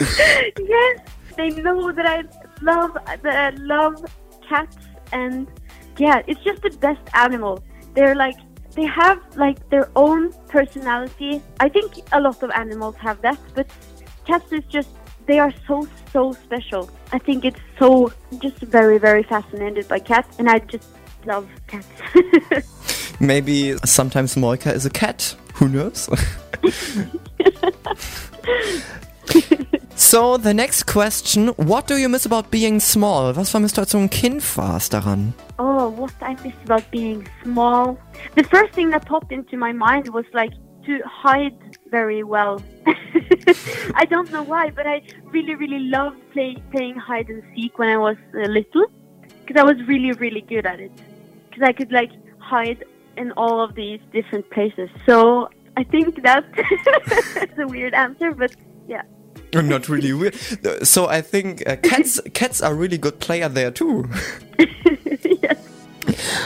yes, 0.00 1.00
they 1.36 1.50
know 1.50 1.92
that 1.92 2.06
I 2.06 2.22
love 2.62 2.92
that 3.22 3.36
I 3.46 3.50
love 3.74 3.94
cats, 4.48 4.76
and 5.12 5.46
yeah, 5.98 6.22
it's 6.26 6.42
just 6.44 6.62
the 6.62 6.70
best 6.70 7.00
animal. 7.14 7.62
They're 7.94 8.14
like 8.14 8.36
they 8.74 8.86
have 8.86 9.18
like 9.36 9.58
their 9.70 9.88
own 9.96 10.32
personality. 10.48 11.42
I 11.60 11.68
think 11.68 11.92
a 12.12 12.20
lot 12.20 12.42
of 12.42 12.50
animals 12.50 12.96
have 12.96 13.20
that, 13.22 13.38
but 13.54 13.66
cats 14.26 14.52
is 14.52 14.64
just 14.68 14.90
they 15.26 15.38
are 15.38 15.52
so 15.66 15.86
so 16.12 16.32
special. 16.32 16.90
I 17.12 17.18
think 17.18 17.44
it's 17.44 17.60
so 17.78 18.12
just 18.38 18.58
very 18.58 18.98
very 18.98 19.22
fascinated 19.22 19.88
by 19.88 19.98
cats, 19.98 20.38
and 20.38 20.48
I 20.48 20.60
just 20.60 20.88
love 21.26 21.48
cats. 21.66 21.86
maybe 23.20 23.76
sometimes 23.84 24.34
Moyka 24.34 24.74
is 24.74 24.86
a 24.86 24.90
cat. 24.90 25.36
Who 25.54 25.68
knows? 25.68 26.04
so, 29.94 30.36
the 30.38 30.54
next 30.54 30.84
question. 30.84 31.48
What 31.48 31.86
do 31.86 31.98
you 31.98 32.08
miss 32.08 32.24
about 32.26 32.50
being 32.50 32.80
small? 32.80 33.34
Was 33.34 33.50
vermisst 33.50 33.76
du, 33.76 33.82
als 33.82 33.90
du 33.90 33.98
ein 33.98 34.08
Kind 34.08 34.42
warst 34.56 34.94
daran? 34.94 35.34
Oh, 35.58 35.90
what 35.90 36.12
I 36.22 36.34
miss 36.42 36.54
about 36.64 36.90
being 36.90 37.28
small. 37.42 37.98
The 38.34 38.44
first 38.44 38.74
thing 38.74 38.90
that 38.90 39.06
popped 39.06 39.32
into 39.32 39.56
my 39.56 39.72
mind 39.72 40.08
was 40.08 40.24
like 40.32 40.52
to 40.86 41.00
hide 41.04 41.58
very 41.90 42.22
well. 42.22 42.62
I 43.94 44.06
don't 44.08 44.30
know 44.32 44.42
why, 44.42 44.70
but 44.70 44.86
I 44.86 45.02
really, 45.24 45.54
really 45.54 45.80
loved 45.80 46.18
play, 46.32 46.56
playing 46.72 46.96
hide 46.96 47.28
and 47.28 47.42
seek 47.54 47.78
when 47.78 47.88
I 47.88 47.96
was 47.96 48.16
uh, 48.34 48.40
little 48.48 48.86
because 49.44 49.60
I 49.60 49.64
was 49.64 49.76
really, 49.86 50.12
really 50.12 50.42
good 50.42 50.66
at 50.66 50.80
it. 50.80 50.92
Because 51.48 51.62
I 51.64 51.72
could 51.72 51.90
like 51.92 52.10
hide 52.38 52.84
in 53.16 53.32
all 53.32 53.62
of 53.62 53.74
these 53.74 54.00
different 54.12 54.48
places. 54.50 54.88
So 55.06 55.48
I 55.76 55.84
think 55.84 56.22
that's 56.22 56.46
a 57.58 57.66
weird 57.66 57.94
answer, 57.94 58.32
but 58.32 58.54
yeah. 58.86 59.02
I'm 59.54 59.68
not 59.74 59.88
really 59.88 60.12
weird. 60.12 60.34
So 60.84 61.08
I 61.08 61.20
think 61.20 61.68
uh, 61.68 61.76
cats 61.76 62.20
cats 62.34 62.62
are 62.62 62.74
really 62.74 62.98
good 62.98 63.18
player 63.20 63.48
there 63.48 63.70
too. 63.70 64.08
yes. 64.58 65.59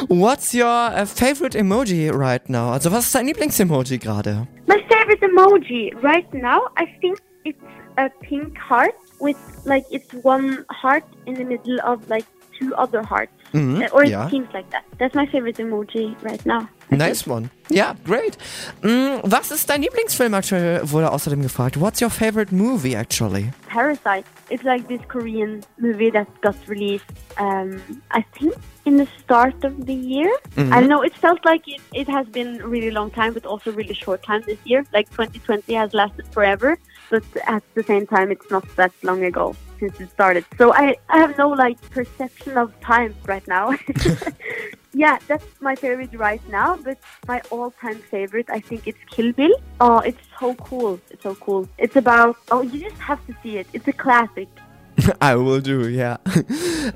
What's 0.08 0.54
your 0.54 0.66
uh, 0.66 1.06
favorite 1.06 1.54
emoji 1.54 2.10
right 2.12 2.46
now? 2.48 2.72
Also 2.72 2.90
was 2.90 3.06
ist 3.06 3.14
dein 3.14 3.26
Lieblingsemoji 3.26 3.98
gerade? 3.98 4.46
My 4.66 4.78
favorite 4.88 5.22
emoji 5.22 5.92
right 6.02 6.32
now, 6.32 6.68
I 6.76 6.86
think 7.00 7.18
it's 7.44 7.58
a 7.96 8.08
pink 8.22 8.56
heart 8.58 8.94
with 9.20 9.36
like 9.64 9.84
it's 9.90 10.12
one 10.22 10.64
heart 10.70 11.04
in 11.26 11.34
the 11.34 11.44
middle 11.44 11.78
of 11.84 12.08
like 12.08 12.26
two 12.58 12.74
other 12.74 13.02
hearts. 13.02 13.32
Uh, 13.54 13.88
or 13.92 14.02
it 14.02 14.10
yeah. 14.10 14.28
seems 14.30 14.52
like 14.52 14.68
that. 14.70 14.84
That's 14.98 15.14
my 15.14 15.26
favorite 15.26 15.56
emoji 15.58 16.16
right 16.22 16.44
now. 16.44 16.68
Nice 16.90 17.26
one. 17.26 17.50
Yeah, 17.70 17.94
great. 18.04 18.36
Mm, 18.82 19.22
was 19.22 19.50
ist 19.50 19.68
dein 19.70 19.82
Lieblingsfilm 19.82 20.34
aktuell? 20.34 20.82
Wurde 20.90 21.10
außerdem 21.12 21.42
gefragt. 21.42 21.80
What's 21.80 22.00
your 22.00 22.10
favorite 22.10 22.52
movie 22.52 22.96
actually? 22.96 23.52
Parasite. 23.68 24.24
It's 24.50 24.64
like 24.64 24.86
this 24.88 25.00
Korean 25.08 25.64
movie 25.78 26.10
that 26.10 26.26
got 26.42 26.56
released, 26.68 27.06
um, 27.38 27.80
I 28.10 28.24
think, 28.38 28.54
in 28.84 28.98
the 28.98 29.06
start 29.22 29.64
of 29.64 29.86
the 29.86 29.94
year. 29.94 30.30
I 30.56 30.80
don't 30.80 30.88
know. 30.88 31.02
It 31.02 31.14
felt 31.14 31.44
like 31.44 31.66
it, 31.66 31.80
it 31.92 32.08
has 32.08 32.26
been 32.26 32.60
a 32.60 32.66
really 32.66 32.90
long 32.90 33.10
time, 33.10 33.32
but 33.32 33.46
also 33.46 33.72
really 33.72 33.94
short 33.94 34.22
time 34.22 34.42
this 34.46 34.58
year. 34.64 34.84
Like 34.92 35.08
2020 35.10 35.72
has 35.74 35.94
lasted 35.94 36.26
forever, 36.32 36.76
but 37.08 37.24
at 37.46 37.62
the 37.74 37.82
same 37.82 38.06
time, 38.06 38.30
it's 38.30 38.50
not 38.50 38.64
that 38.76 38.92
long 39.02 39.24
ago 39.24 39.56
since 39.84 40.00
it 40.00 40.10
started. 40.10 40.44
So 40.58 40.72
I, 40.72 40.96
I 41.08 41.18
have 41.18 41.36
no 41.36 41.48
like 41.48 41.78
perception 41.90 42.56
of 42.56 42.68
time 42.80 43.14
right 43.26 43.46
now. 43.46 43.76
yeah, 44.94 45.18
that's 45.28 45.44
my 45.60 45.74
favorite 45.74 46.14
right 46.14 46.42
now. 46.48 46.76
But 46.76 46.98
my 47.28 47.40
all-time 47.50 47.98
favorite, 48.10 48.48
I 48.48 48.60
think, 48.60 48.86
it's 48.86 48.98
Kill 49.10 49.32
Bill. 49.32 49.54
Oh, 49.80 49.98
it's 49.98 50.20
so 50.40 50.54
cool! 50.54 51.00
It's 51.10 51.22
so 51.22 51.34
cool. 51.34 51.68
It's 51.78 51.96
about 51.96 52.36
oh, 52.50 52.62
you 52.62 52.80
just 52.80 53.00
have 53.00 53.24
to 53.26 53.34
see 53.42 53.58
it. 53.58 53.66
It's 53.72 53.88
a 53.88 53.92
classic. 53.92 54.48
I 55.20 55.34
will 55.34 55.60
do, 55.60 55.88
ja. 55.88 56.18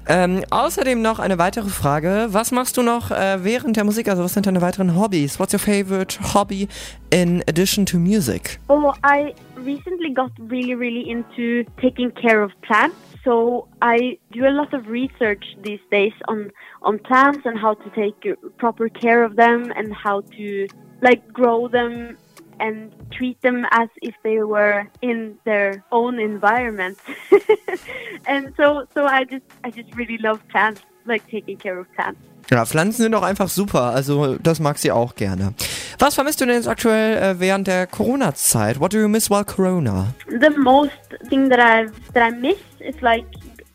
ähm, 0.08 0.42
außerdem 0.50 1.02
noch 1.02 1.18
eine 1.18 1.38
weitere 1.38 1.68
Frage. 1.68 2.28
Was 2.30 2.52
machst 2.52 2.76
du 2.76 2.82
noch 2.82 3.10
äh, 3.10 3.42
während 3.42 3.76
der 3.76 3.84
Musik? 3.84 4.08
Also 4.08 4.22
was 4.22 4.34
sind 4.34 4.46
deine 4.46 4.60
weiteren 4.60 4.94
Hobbys? 4.94 5.38
What's 5.38 5.52
your 5.52 5.60
favorite 5.60 6.18
hobby 6.34 6.68
in 7.10 7.42
addition 7.48 7.86
to 7.86 7.98
music? 7.98 8.60
Oh, 8.68 8.92
I 9.02 9.34
recently 9.56 10.12
got 10.14 10.30
really, 10.38 10.74
really 10.74 11.10
into 11.10 11.64
taking 11.80 12.12
care 12.12 12.42
of 12.42 12.52
plants. 12.62 12.96
So 13.24 13.66
I 13.82 14.18
do 14.30 14.46
a 14.46 14.50
lot 14.50 14.72
of 14.72 14.88
research 14.88 15.44
these 15.62 15.80
days 15.90 16.14
on 16.28 16.50
on 16.82 16.98
plants 17.00 17.44
and 17.44 17.58
how 17.58 17.74
to 17.74 17.90
take 17.90 18.34
proper 18.58 18.88
care 18.88 19.24
of 19.24 19.36
them 19.36 19.72
and 19.76 19.92
how 19.92 20.22
to 20.36 20.68
like 21.02 21.32
grow 21.32 21.68
them 21.68 22.16
and 22.60 22.92
treat 23.10 23.40
them 23.42 23.66
as 23.70 23.88
if 24.02 24.14
they 24.22 24.42
were 24.42 24.86
in 25.00 25.38
their 25.44 25.84
own 25.90 26.18
environment. 26.18 26.98
and 28.26 28.52
so 28.56 28.86
so 28.94 29.04
I 29.04 29.24
just 29.24 29.44
I 29.64 29.70
just 29.70 29.94
really 29.94 30.18
love 30.18 30.40
plants, 30.48 30.82
like 31.06 31.26
taking 31.28 31.56
care 31.58 31.78
of 31.78 31.86
plants. 31.94 32.20
Ja, 32.50 32.64
Pflanzen 32.64 33.02
sind 33.02 33.12
doch 33.12 33.22
einfach 33.22 33.48
super. 33.48 33.82
Also 33.82 34.36
das 34.36 34.58
mag 34.58 34.78
sie 34.78 34.90
auch 34.90 35.14
gerne. 35.14 35.52
Was 35.98 36.14
vermisst 36.14 36.40
du 36.40 36.46
denn 36.46 36.54
jetzt 36.54 36.68
aktuell 36.68 37.18
äh, 37.18 37.40
während 37.40 37.66
der 37.66 37.86
Corona-Zeit? 37.86 38.80
What 38.80 38.94
do 38.94 38.98
you 38.98 39.08
miss 39.08 39.30
while 39.30 39.44
Corona? 39.44 40.14
the 40.40 40.50
most 40.58 40.92
thing 41.28 41.50
that 41.50 41.58
I 41.60 41.90
that 42.14 42.32
I 42.32 42.34
miss 42.34 42.58
is 42.80 43.00
like 43.02 43.26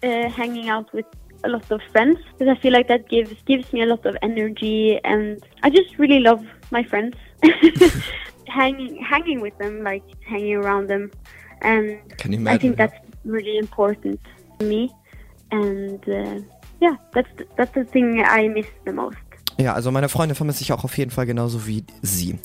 uh, 0.04 0.30
hanging 0.30 0.70
out 0.70 0.92
with 0.94 1.06
a 1.44 1.50
lot 1.50 1.70
of 1.72 1.82
friends 1.92 2.18
because 2.32 2.48
I 2.48 2.60
feel 2.60 2.74
like 2.74 2.88
that 2.88 3.08
gives 3.10 3.32
gives 3.46 3.72
me 3.74 3.84
a 3.84 3.86
lot 3.86 4.06
of 4.06 4.16
energy 4.22 5.00
and 5.04 5.44
I 5.62 5.70
just 5.70 6.00
really 6.00 6.20
love 6.20 6.44
my 6.72 6.84
friends. 6.84 7.16
hanging 8.54 8.98
hanging 9.04 9.42
with 9.42 9.58
them, 9.58 9.84
like 9.84 10.04
hanging 10.28 10.56
around 10.58 10.88
them, 10.90 11.10
and 11.62 11.98
Can 12.18 12.32
you 12.34 12.40
I 12.48 12.58
think 12.58 12.74
imagine? 12.74 12.76
that's 12.76 12.96
really 13.26 13.58
important 13.58 14.20
to 14.60 14.66
me. 14.66 14.92
And 15.52 16.00
uh, 16.08 16.42
yeah, 16.82 16.96
that's 17.14 17.30
the, 17.38 17.46
that's 17.58 17.74
the 17.74 17.84
thing 17.86 18.24
I 18.26 18.48
miss 18.50 18.68
the 18.86 18.92
most. 18.94 19.18
Ja, 19.58 19.74
also 19.74 19.92
meine 19.92 20.10
Freunde 20.10 20.34
vermisse 20.36 20.64
ich 20.64 20.72
auch 20.74 20.84
auf 20.84 20.98
jeden 20.98 21.12
Fall 21.12 21.26
genauso 21.26 21.68
wie 21.68 21.84
sie. 22.02 22.40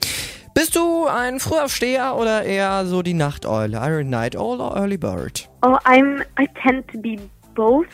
Bist 0.54 0.74
du 0.76 1.06
ein 1.06 1.40
Frühaufsteher 1.40 2.16
oder 2.16 2.42
eher 2.44 2.84
so 2.84 3.02
die 3.02 3.14
Nachteule? 3.14 3.78
Iron 3.80 4.10
Night 4.10 4.36
Owl 4.36 4.60
or 4.60 4.76
Early 4.76 4.96
Bird? 4.98 5.48
Oh, 5.62 5.76
I'm. 5.84 6.22
I 6.38 6.46
tend 6.62 6.86
to 6.92 6.98
be 6.98 7.18
both. 7.54 7.86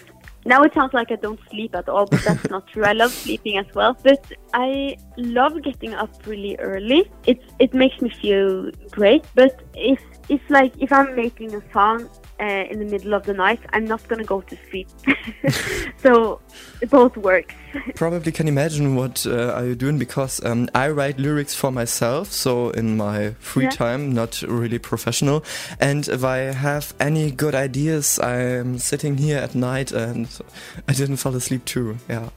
Now 0.47 0.63
it 0.63 0.75
sounds 0.75 0.93
like 0.93 1.11
I 1.11 1.17
don't 1.17 1.41
sleep 1.51 1.75
at 1.75 1.89
all, 1.89 2.07
but 2.07 2.21
that's 2.23 2.51
not 2.51 2.67
true. 2.67 2.85
I 2.85 2.93
love 2.93 3.13
sleeping 3.13 3.57
as 3.57 3.67
well, 3.75 3.97
but 4.03 4.23
I 4.53 4.97
love 5.17 5.63
getting 5.63 5.95
up 5.95 6.11
really 6.27 6.57
early. 6.59 7.11
It 7.27 7.41
it 7.59 7.73
makes 7.73 8.01
me 8.03 8.11
feel 8.11 8.71
great. 8.91 9.25
But 9.35 9.63
if 9.75 10.01
it's 10.29 10.49
like 10.51 10.73
if 10.79 10.93
I'm 10.93 11.17
making 11.17 11.55
a 11.55 11.63
song 11.73 12.11
uh, 12.41 12.45
in 12.71 12.79
the 12.79 12.85
middle 12.85 13.15
of 13.15 13.25
the 13.25 13.35
night, 13.35 13.61
I'm 13.73 13.85
not 13.85 14.07
gonna 14.09 14.25
go 14.25 14.41
to 14.41 14.57
sleep. 14.71 14.89
so 16.03 16.41
it 16.81 16.91
both 16.91 17.17
works. 17.17 17.55
Probably 17.97 18.31
can 18.33 18.47
imagine 18.49 18.95
what 18.95 19.27
uh, 19.27 19.53
are 19.53 19.65
you 19.67 19.75
doing 19.75 19.99
because 19.99 20.45
um, 20.45 20.69
I 20.75 20.89
write 20.91 21.19
lyrics 21.19 21.55
for 21.55 21.73
myself, 21.73 22.31
so 22.33 22.71
in 22.71 22.97
my 22.97 23.31
free 23.41 23.65
Yeah. 23.65 23.71
time, 23.71 24.13
not 24.13 24.43
really 24.43 24.79
professional. 24.79 25.45
And 25.81 26.07
if 26.09 26.25
I 26.25 26.39
have 26.53 26.95
any 27.01 27.31
good 27.31 27.55
ideas, 27.55 28.19
I'm 28.21 28.79
sitting 28.79 29.17
here 29.17 29.39
at 29.39 29.55
night 29.55 29.93
and 29.93 30.29
I 30.89 30.93
didn't 30.93 31.17
fall 31.17 31.35
asleep 31.35 31.65
too. 31.65 31.97
Yeah. 32.09 32.29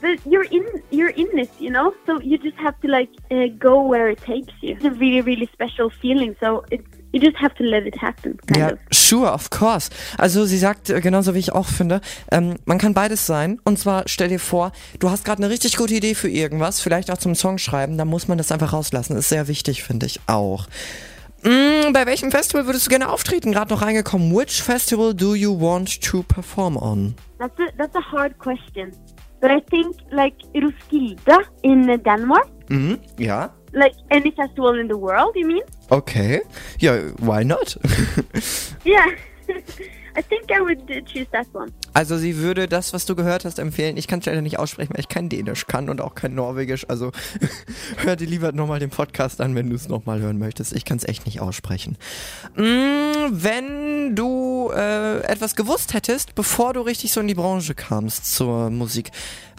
But 0.00 0.24
you're 0.26 0.44
in 0.44 0.82
you're 0.90 1.10
in 1.10 1.38
it, 1.38 1.50
you 1.58 1.70
know. 1.70 1.94
So 2.06 2.20
you 2.20 2.38
just 2.38 2.56
have 2.58 2.78
to 2.82 2.88
like 2.88 3.10
uh, 3.30 3.46
go 3.58 3.82
where 3.82 4.08
it 4.08 4.20
takes 4.22 4.52
you. 4.60 4.74
It's 4.76 4.84
a 4.84 4.90
really 4.90 5.22
really 5.22 5.46
special 5.52 5.90
feeling. 5.90 6.36
So 6.40 6.64
it's 6.70 6.86
you 7.12 7.20
just 7.20 7.36
have 7.38 7.54
to 7.54 7.62
let 7.64 7.86
it 7.86 8.00
happen, 8.00 8.36
kind 8.46 8.56
Ja, 8.58 8.72
of. 8.72 8.78
sure, 8.92 9.32
of 9.32 9.50
course. 9.50 9.90
Also 10.18 10.44
sie 10.44 10.58
sagt, 10.58 10.90
äh, 10.90 11.00
genauso 11.00 11.34
wie 11.34 11.38
ich 11.38 11.52
auch 11.52 11.66
finde, 11.66 12.00
ähm, 12.30 12.56
man 12.66 12.78
kann 12.78 12.94
beides 12.94 13.26
sein. 13.26 13.58
Und 13.64 13.78
zwar 13.78 14.02
stell 14.06 14.28
dir 14.28 14.38
vor, 14.40 14.72
du 14.98 15.10
hast 15.10 15.24
gerade 15.24 15.42
eine 15.42 15.50
richtig 15.52 15.76
gute 15.76 15.94
Idee 15.94 16.14
für 16.14 16.28
irgendwas, 16.28 16.80
vielleicht 16.80 17.10
auch 17.10 17.18
zum 17.18 17.34
Song 17.34 17.58
schreiben, 17.58 17.96
dann 17.98 18.08
muss 18.08 18.28
man 18.28 18.38
das 18.38 18.52
einfach 18.52 18.72
rauslassen. 18.72 19.16
Ist 19.16 19.28
sehr 19.30 19.48
wichtig, 19.48 19.82
finde 19.82 20.06
ich 20.06 20.20
auch. 20.26 20.66
Mm, 21.42 21.92
bei 21.92 22.04
welchem 22.04 22.30
Festival 22.32 22.66
würdest 22.66 22.86
du 22.86 22.90
gerne 22.90 23.08
auftreten? 23.08 23.52
Gerade 23.52 23.72
noch 23.72 23.80
reingekommen. 23.82 24.34
Which 24.36 24.60
festival 24.62 25.14
do 25.14 25.34
you 25.36 25.58
want 25.58 26.00
to 26.02 26.22
perform 26.24 26.76
on? 26.76 27.14
That's 27.38 27.54
a 27.60 27.66
that's 27.78 27.94
a 27.94 28.02
hard 28.12 28.36
question. 28.38 28.90
But 29.40 29.52
I 29.52 29.60
think 29.70 29.94
like 30.10 30.34
Roskilde 30.52 31.38
in 31.62 31.86
Denmark, 32.02 32.48
Mhm, 32.68 32.98
ja. 33.18 33.50
like 33.72 33.92
any 34.10 34.32
festival 34.32 34.76
in 34.80 34.88
the 34.88 34.96
world, 34.96 35.30
you 35.36 35.46
mean? 35.46 35.62
Okay. 35.90 36.42
Ja, 36.78 36.92
why 37.18 37.42
not? 37.42 37.76
Yeah. 38.84 39.14
I 40.16 40.22
think 40.22 40.50
I 40.50 40.60
would 40.60 41.06
choose 41.06 41.28
that 41.32 41.46
one. 41.52 41.72
Also 41.98 42.16
sie 42.16 42.36
würde 42.36 42.68
das, 42.68 42.92
was 42.92 43.06
du 43.06 43.16
gehört 43.16 43.44
hast, 43.44 43.58
empfehlen. 43.58 43.96
Ich 43.96 44.06
kann 44.06 44.20
es 44.20 44.26
leider 44.26 44.40
nicht 44.40 44.60
aussprechen, 44.60 44.94
weil 44.94 45.00
ich 45.00 45.08
kein 45.08 45.28
Dänisch 45.28 45.66
kann 45.66 45.88
und 45.88 46.00
auch 46.00 46.14
kein 46.14 46.32
Norwegisch. 46.32 46.88
Also 46.88 47.10
hör 47.96 48.14
dir 48.14 48.28
lieber 48.28 48.52
nochmal 48.52 48.78
den 48.78 48.90
Podcast 48.90 49.40
an, 49.40 49.56
wenn 49.56 49.68
du 49.68 49.74
es 49.74 49.88
nochmal 49.88 50.20
hören 50.20 50.38
möchtest. 50.38 50.72
Ich 50.76 50.84
kann 50.84 50.98
es 50.98 51.08
echt 51.08 51.26
nicht 51.26 51.40
aussprechen. 51.40 51.98
Mm, 52.54 53.30
wenn 53.30 54.14
du 54.14 54.70
äh, 54.72 55.22
etwas 55.24 55.56
gewusst 55.56 55.92
hättest, 55.92 56.36
bevor 56.36 56.72
du 56.72 56.82
richtig 56.82 57.12
so 57.12 57.20
in 57.20 57.26
die 57.26 57.34
Branche 57.34 57.74
kamst 57.74 58.32
zur 58.32 58.70
Musik, 58.70 59.10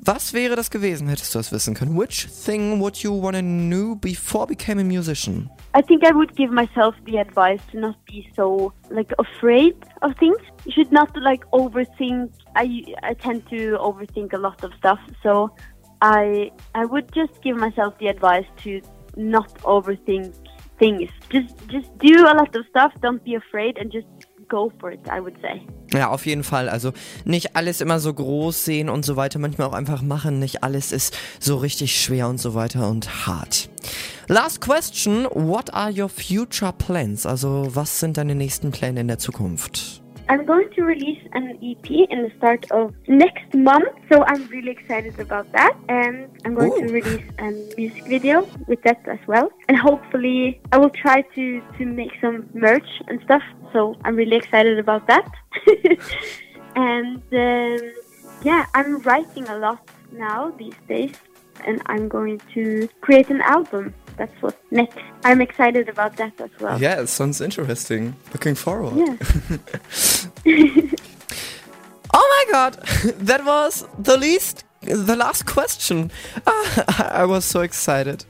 was 0.06 0.32
wäre 0.32 0.56
das 0.56 0.72
gewesen, 0.72 1.10
hättest 1.10 1.36
du 1.36 1.40
das 1.40 1.52
wissen 1.52 1.74
können? 1.74 2.00
Which 2.00 2.26
thing 2.46 2.80
would 2.80 2.96
you 3.00 3.22
want 3.22 3.36
to 3.36 3.42
know 3.42 3.96
before 3.96 4.48
became 4.48 4.80
a 4.80 4.86
musician? 4.86 5.50
I 5.76 5.82
think 5.82 6.04
I 6.04 6.14
would 6.14 6.36
give 6.36 6.54
myself 6.54 6.96
the 7.06 7.20
advice 7.20 7.60
to 7.72 7.80
not 7.80 7.96
be 8.06 8.26
so 8.36 8.72
like 8.90 9.14
afraid 9.18 9.76
of 10.02 10.16
things. 10.18 10.38
You 10.66 10.72
should 10.72 10.92
not 10.92 11.16
like 11.18 11.46
overthink. 11.52 12.32
I 12.56 12.84
I 13.04 13.14
tend 13.14 13.48
to 13.50 13.78
overthink 13.80 14.34
a 14.34 14.38
lot 14.38 14.64
of 14.64 14.74
stuff, 14.78 15.00
so 15.24 15.52
I 16.02 16.52
I 16.76 16.86
would 16.86 17.12
just 17.14 17.42
give 17.42 17.58
myself 17.58 17.98
the 18.00 18.08
advice 18.08 18.46
to 18.64 18.82
not 19.16 19.54
overthink 19.64 20.34
things. 20.78 21.10
Just 21.30 21.56
just 21.68 21.90
do 22.00 22.26
a 22.26 22.34
lot 22.34 22.56
of 22.56 22.66
stuff. 22.70 22.94
Don't 23.02 23.24
be 23.24 23.36
afraid 23.36 23.78
and 23.78 23.92
just 23.92 24.08
go 24.50 24.72
for 24.80 24.92
it. 24.92 25.02
I 25.10 25.22
would 25.22 25.38
say. 25.42 25.62
Ja, 25.94 26.10
auf 26.10 26.26
jeden 26.26 26.44
Fall. 26.44 26.70
Also 26.70 26.94
nicht 27.26 27.56
alles 27.56 27.82
immer 27.82 28.00
so 28.00 28.14
groß 28.14 28.66
sehen 28.66 28.90
und 28.90 29.06
so 29.06 29.16
weiter. 29.16 29.40
Manchmal 29.40 29.68
auch 29.68 29.74
einfach 29.74 30.02
machen. 30.02 30.40
Nicht 30.40 30.64
alles 30.64 30.92
ist 30.92 31.18
so 31.40 31.58
richtig 31.58 32.00
schwer 32.00 32.28
und 32.28 32.40
so 32.40 32.54
weiter 32.54 32.90
und 32.90 33.28
hart. 33.28 33.70
Last 34.28 34.62
question. 34.62 35.26
What 35.34 35.74
are 35.74 35.92
your 35.92 36.10
future 36.10 36.74
plans? 36.74 37.26
Also 37.26 37.68
was 37.74 38.00
sind 38.00 38.18
deine 38.18 38.36
nächsten 38.36 38.72
Pläne 38.72 39.02
in 39.02 39.08
der 39.08 39.20
Zukunft? 39.20 39.99
I'm 40.30 40.46
going 40.46 40.70
to 40.76 40.84
release 40.84 41.22
an 41.34 41.58
EP 41.58 41.90
in 41.90 42.22
the 42.22 42.32
start 42.38 42.70
of 42.70 42.94
next 43.08 43.52
month, 43.56 43.90
so 44.12 44.24
I'm 44.26 44.46
really 44.50 44.70
excited 44.70 45.20
about 45.20 45.52
that. 45.54 45.76
And 45.90 46.30
I'm 46.46 46.54
going 46.54 46.72
Ooh. 46.72 46.88
to 46.88 46.94
release 46.94 47.26
a 47.40 47.50
music 47.76 48.06
video 48.06 48.48
with 48.68 48.80
that 48.84 49.02
as 49.08 49.18
well. 49.28 49.50
And 49.68 49.76
hopefully, 49.76 50.62
I 50.72 50.78
will 50.78 50.92
try 50.92 51.22
to 51.34 51.62
to 51.80 51.86
make 51.86 52.12
some 52.22 52.48
merch 52.54 52.90
and 53.08 53.20
stuff. 53.24 53.42
So 53.74 53.96
I'm 54.06 54.16
really 54.16 54.36
excited 54.36 54.78
about 54.78 55.08
that. 55.08 55.26
and 56.76 57.24
um, 57.34 57.94
yeah, 58.44 58.68
I'm 58.76 59.00
writing 59.00 59.50
a 59.50 59.58
lot 59.58 59.82
now 60.12 60.52
these 60.52 60.80
days, 60.88 61.16
and 61.66 61.82
I'm 61.88 62.08
going 62.08 62.40
to 62.54 62.88
create 63.02 63.32
an 63.32 63.42
album. 63.42 63.96
That's 64.20 64.42
what 64.42 64.56
next. 64.70 64.98
I'm 65.24 65.42
excited 65.42 65.90
about 65.90 66.18
that 66.18 66.40
as 66.40 66.52
well. 66.60 66.80
Yeah, 66.80 67.02
it 67.02 67.08
sounds 67.08 67.42
interesting. 67.42 68.16
Looking 68.34 68.54
forward. 68.54 68.94
Yeah. 70.46 70.86
Oh 72.12 72.46
my 72.48 72.52
god, 72.52 72.74
that 73.20 73.46
was 73.46 73.86
the 74.00 74.18
least, 74.18 74.64
the 74.82 75.16
last 75.16 75.46
question. 75.46 76.12
Ah, 76.48 77.12
I 77.12 77.26
was 77.26 77.46
so 77.46 77.62
excited. 77.62 78.26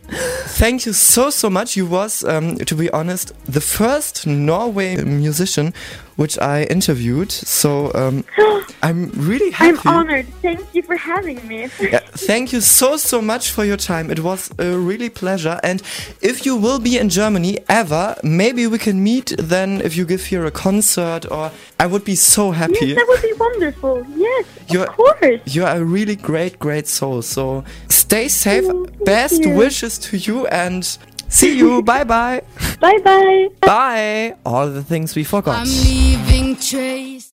Thank 0.60 0.86
you 0.86 0.94
so, 0.94 1.30
so 1.30 1.50
much. 1.50 1.78
You 1.78 1.86
was, 1.86 2.24
um, 2.26 2.58
to 2.58 2.76
be 2.76 2.90
honest, 2.92 3.32
the 3.46 3.62
first 3.62 4.28
Norway 4.28 5.02
musician 5.04 5.74
which 6.20 6.38
I 6.40 6.64
interviewed. 6.64 7.32
So 7.32 7.92
um, 7.96 8.26
I'm 8.84 9.10
really 9.12 9.52
happy. 9.52 9.80
I'm 9.88 9.98
honored. 10.00 10.28
Thank 10.42 10.60
you 10.76 10.82
for 10.84 10.98
having 10.98 11.40
me. 11.48 11.70
Yeah, 11.80 12.00
thank 12.30 12.52
you 12.52 12.60
so 12.60 12.98
so 12.98 13.22
much 13.22 13.52
for 13.52 13.64
your 13.64 13.78
time. 13.78 14.12
It 14.12 14.20
was 14.20 14.52
a 14.60 14.78
really 14.78 15.10
pleasure. 15.10 15.58
And 15.64 15.82
if 16.22 16.46
you 16.46 16.58
will 16.58 16.80
be 16.80 16.98
in 16.98 17.08
Germany 17.10 17.60
ever, 17.70 18.16
maybe 18.22 18.68
we 18.68 18.78
can 18.78 19.02
meet 19.02 19.34
then. 19.40 19.80
If 19.82 19.96
you 19.96 20.06
give 20.06 20.26
here 20.26 20.46
a 20.46 20.52
concert, 20.52 21.26
or 21.32 21.52
I 21.80 21.86
would 21.88 22.04
be 22.04 22.16
so 22.16 22.52
happy. 22.52 22.88
Yes, 22.88 22.96
that 22.98 23.08
would 23.08 23.22
be 23.22 23.34
wonderful. 23.40 24.06
Yes, 24.18 24.46
You're- 24.70 24.88
of 24.88 24.96
course. 24.96 25.42
You're 25.46 25.68
a 25.68 25.84
really 25.84 26.18
great, 26.18 26.60
great 26.60 26.88
soul. 26.88 27.22
So 27.22 27.64
stay 27.88 28.28
safe. 28.28 28.66
Oh, 28.68 28.86
Best 29.06 29.40
you. 29.42 29.56
wishes 29.56 29.98
to 30.10 30.18
you 30.18 30.48
and 30.48 30.84
see 31.30 31.58
you. 31.58 31.82
bye 31.92 32.04
bye. 32.04 32.42
Bye 32.80 33.00
bye. 33.04 33.50
Bye. 33.62 34.36
All 34.46 34.68
the 34.70 34.84
things 34.84 35.16
we 35.16 35.24
forgot. 35.24 35.56
I'm 35.60 35.68
leaving 35.68 36.56
trace. 36.56 37.28